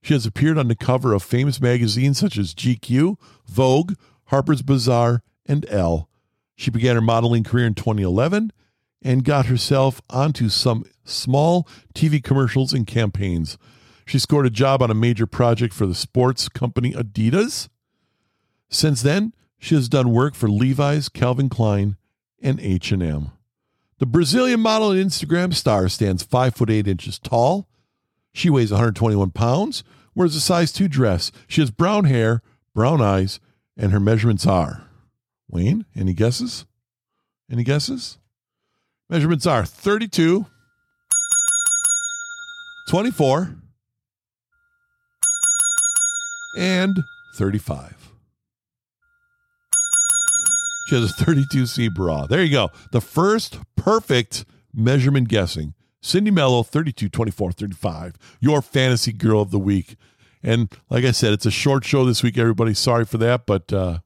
She 0.01 0.13
has 0.13 0.25
appeared 0.25 0.57
on 0.57 0.69
the 0.69 0.75
cover 0.75 1.13
of 1.13 1.21
famous 1.21 1.61
magazines 1.61 2.17
such 2.17 2.37
as 2.37 2.55
GQ, 2.55 3.17
Vogue, 3.45 3.93
Harper's 4.25 4.61
Bazaar, 4.61 5.21
and 5.45 5.65
Elle. 5.69 6.09
She 6.55 6.71
began 6.71 6.95
her 6.95 7.01
modeling 7.01 7.43
career 7.43 7.67
in 7.67 7.75
2011 7.75 8.51
and 9.01 9.23
got 9.23 9.45
herself 9.45 10.01
onto 10.09 10.49
some 10.49 10.83
small 11.03 11.67
TV 11.93 12.23
commercials 12.23 12.73
and 12.73 12.85
campaigns. 12.85 13.57
She 14.05 14.19
scored 14.19 14.45
a 14.45 14.51
job 14.51 14.81
on 14.81 14.89
a 14.89 14.95
major 14.95 15.27
project 15.27 15.73
for 15.73 15.85
the 15.85 15.95
sports 15.95 16.49
company 16.49 16.93
Adidas. 16.93 17.69
Since 18.69 19.01
then, 19.01 19.33
she 19.59 19.75
has 19.75 19.89
done 19.89 20.11
work 20.11 20.35
for 20.35 20.49
Levi's, 20.49 21.09
Calvin 21.09 21.49
Klein, 21.49 21.95
and 22.41 22.59
H&M. 22.59 23.31
The 23.99 24.05
Brazilian 24.05 24.61
model 24.61 24.91
and 24.91 25.09
Instagram 25.11 25.53
star 25.53 25.89
stands 25.89 26.23
5 26.23 26.55
foot 26.55 26.69
8 26.69 26.87
inches 26.87 27.19
tall. 27.19 27.67
She 28.33 28.49
weighs 28.49 28.71
121 28.71 29.31
pounds, 29.31 29.83
wears 30.15 30.35
a 30.35 30.39
size 30.39 30.71
2 30.71 30.87
dress. 30.87 31.31
She 31.47 31.61
has 31.61 31.71
brown 31.71 32.05
hair, 32.05 32.41
brown 32.73 33.01
eyes, 33.01 33.39
and 33.75 33.91
her 33.91 33.99
measurements 33.99 34.47
are. 34.47 34.83
Wayne, 35.49 35.85
any 35.95 36.13
guesses? 36.13 36.65
Any 37.51 37.63
guesses? 37.63 38.19
Measurements 39.09 39.47
are 39.47 39.65
32, 39.65 40.45
24, 42.89 43.55
and 46.55 47.03
35. 47.35 47.98
She 50.89 50.99
has 50.99 51.11
a 51.11 51.23
32C 51.23 51.93
bra. 51.93 52.25
There 52.25 52.43
you 52.43 52.51
go. 52.51 52.69
The 52.91 52.99
first 52.99 53.59
perfect 53.75 54.43
measurement 54.73 55.27
guessing. 55.27 55.75
Cindy 56.01 56.31
Mello, 56.31 56.63
32, 56.63 57.09
24, 57.09 57.51
35. 57.51 58.15
Your 58.39 58.63
fantasy 58.63 59.13
girl 59.13 59.39
of 59.39 59.51
the 59.51 59.59
week. 59.59 59.97
And 60.41 60.75
like 60.89 61.05
I 61.05 61.11
said, 61.11 61.31
it's 61.31 61.45
a 61.45 61.51
short 61.51 61.85
show 61.85 62.05
this 62.05 62.23
week, 62.23 62.39
everybody. 62.39 62.73
Sorry 62.73 63.05
for 63.05 63.19
that, 63.19 63.45
but 63.45 63.71
uh, 63.71 63.99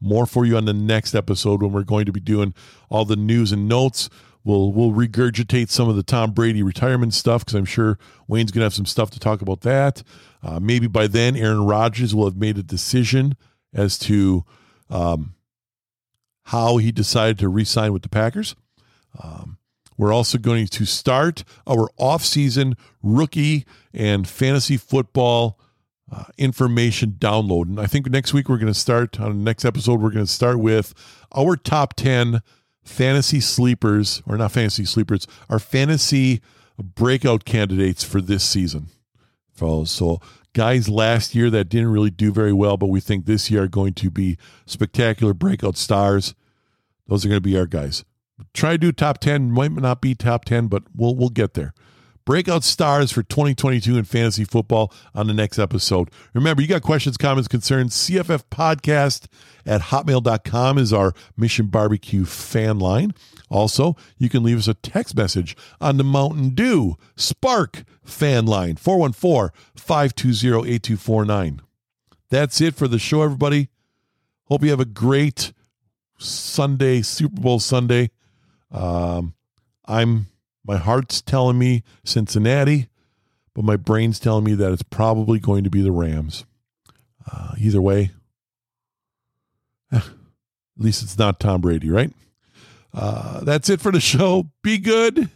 more 0.00 0.24
for 0.24 0.46
you 0.46 0.56
on 0.56 0.64
the 0.64 0.72
next 0.72 1.14
episode 1.14 1.60
when 1.60 1.72
we're 1.72 1.82
going 1.82 2.06
to 2.06 2.12
be 2.12 2.20
doing 2.20 2.54
all 2.88 3.04
the 3.04 3.16
news 3.16 3.52
and 3.52 3.68
notes. 3.68 4.08
We'll 4.42 4.72
we'll 4.72 4.92
regurgitate 4.92 5.68
some 5.68 5.90
of 5.90 5.96
the 5.96 6.02
Tom 6.02 6.32
Brady 6.32 6.62
retirement 6.62 7.12
stuff 7.12 7.44
because 7.44 7.56
I'm 7.56 7.66
sure 7.66 7.98
Wayne's 8.26 8.52
going 8.52 8.60
to 8.60 8.64
have 8.64 8.72
some 8.72 8.86
stuff 8.86 9.10
to 9.10 9.20
talk 9.20 9.42
about 9.42 9.60
that. 9.62 10.02
Uh, 10.42 10.58
maybe 10.60 10.86
by 10.86 11.08
then, 11.08 11.36
Aaron 11.36 11.66
Rodgers 11.66 12.14
will 12.14 12.24
have 12.24 12.38
made 12.38 12.56
a 12.56 12.62
decision 12.62 13.36
as 13.74 13.98
to 13.98 14.46
um, 14.88 15.34
how 16.50 16.78
he 16.78 16.92
decided 16.92 17.38
to 17.38 17.48
re-sign 17.48 17.92
with 17.92 18.02
the 18.02 18.08
Packers. 18.08 18.56
Um, 19.22 19.58
we're 19.96 20.12
also 20.12 20.38
going 20.38 20.66
to 20.66 20.84
start 20.84 21.44
our 21.66 21.88
off-season 21.96 22.76
rookie 23.02 23.66
and 23.92 24.26
fantasy 24.26 24.76
football 24.76 25.58
uh, 26.10 26.24
information 26.38 27.16
download. 27.18 27.68
And 27.68 27.78
I 27.78 27.86
think 27.86 28.10
next 28.10 28.32
week 28.34 28.48
we're 28.48 28.56
going 28.56 28.72
to 28.72 28.74
start 28.78 29.20
on 29.20 29.30
the 29.38 29.44
next 29.44 29.64
episode. 29.64 30.00
We're 30.00 30.10
going 30.10 30.26
to 30.26 30.32
start 30.32 30.58
with 30.58 30.92
our 31.36 31.56
top 31.56 31.94
ten 31.94 32.40
fantasy 32.82 33.40
sleepers, 33.40 34.22
or 34.26 34.36
not 34.36 34.50
fantasy 34.50 34.84
sleepers, 34.84 35.28
our 35.48 35.60
fantasy 35.60 36.40
breakout 36.78 37.44
candidates 37.44 38.02
for 38.02 38.20
this 38.20 38.42
season. 38.42 38.88
So 39.84 40.20
guys 40.54 40.88
last 40.88 41.34
year 41.34 41.50
that 41.50 41.68
didn't 41.68 41.92
really 41.92 42.10
do 42.10 42.32
very 42.32 42.54
well, 42.54 42.78
but 42.78 42.88
we 42.88 43.00
think 43.00 43.26
this 43.26 43.50
year 43.50 43.64
are 43.64 43.68
going 43.68 43.92
to 43.94 44.10
be 44.10 44.38
spectacular 44.64 45.34
breakout 45.34 45.76
stars. 45.76 46.34
Those 47.10 47.26
are 47.26 47.28
going 47.28 47.42
to 47.42 47.48
be 47.48 47.58
our 47.58 47.66
guys. 47.66 48.04
Try 48.54 48.72
to 48.72 48.78
do 48.78 48.92
top 48.92 49.18
10, 49.18 49.50
might 49.50 49.72
not 49.72 50.00
be 50.00 50.14
top 50.14 50.44
10, 50.44 50.68
but 50.68 50.84
we'll 50.94 51.14
we'll 51.14 51.28
get 51.28 51.54
there. 51.54 51.74
Breakout 52.24 52.62
stars 52.62 53.10
for 53.10 53.24
2022 53.24 53.98
in 53.98 54.04
fantasy 54.04 54.44
football 54.44 54.92
on 55.14 55.26
the 55.26 55.34
next 55.34 55.58
episode. 55.58 56.10
Remember, 56.32 56.62
you 56.62 56.68
got 56.68 56.82
questions, 56.82 57.16
comments, 57.16 57.48
concerns. 57.48 57.96
CFF 57.96 58.44
podcast 58.50 59.26
at 59.66 59.80
hotmail.com 59.80 60.78
is 60.78 60.92
our 60.92 61.12
Mission 61.36 61.66
Barbecue 61.66 62.24
fan 62.24 62.78
line. 62.78 63.12
Also, 63.48 63.96
you 64.16 64.28
can 64.28 64.44
leave 64.44 64.58
us 64.58 64.68
a 64.68 64.74
text 64.74 65.16
message 65.16 65.56
on 65.80 65.96
the 65.96 66.04
Mountain 66.04 66.50
Dew 66.50 66.94
Spark 67.16 67.82
fan 68.04 68.46
line 68.46 68.76
414 68.76 69.50
520 69.74 70.70
8249. 70.70 71.62
That's 72.28 72.60
it 72.60 72.76
for 72.76 72.86
the 72.86 73.00
show, 73.00 73.22
everybody. 73.22 73.70
Hope 74.44 74.62
you 74.62 74.70
have 74.70 74.78
a 74.78 74.84
great 74.84 75.52
Sunday, 76.20 77.02
Super 77.02 77.40
Bowl 77.40 77.58
Sunday. 77.60 78.10
Um, 78.70 79.34
I'm 79.86 80.26
my 80.64 80.76
heart's 80.76 81.22
telling 81.22 81.58
me 81.58 81.82
Cincinnati, 82.04 82.88
but 83.54 83.64
my 83.64 83.76
brain's 83.76 84.20
telling 84.20 84.44
me 84.44 84.54
that 84.54 84.72
it's 84.72 84.82
probably 84.82 85.38
going 85.38 85.64
to 85.64 85.70
be 85.70 85.82
the 85.82 85.92
Rams. 85.92 86.44
Uh, 87.30 87.54
either 87.58 87.80
way, 87.80 88.10
at 89.92 90.04
least 90.76 91.02
it's 91.02 91.18
not 91.18 91.40
Tom 91.40 91.60
Brady, 91.60 91.90
right? 91.90 92.12
Uh, 92.92 93.40
that's 93.44 93.68
it 93.68 93.80
for 93.80 93.90
the 93.90 94.00
show. 94.00 94.50
Be 94.62 94.78
good. 94.78 95.30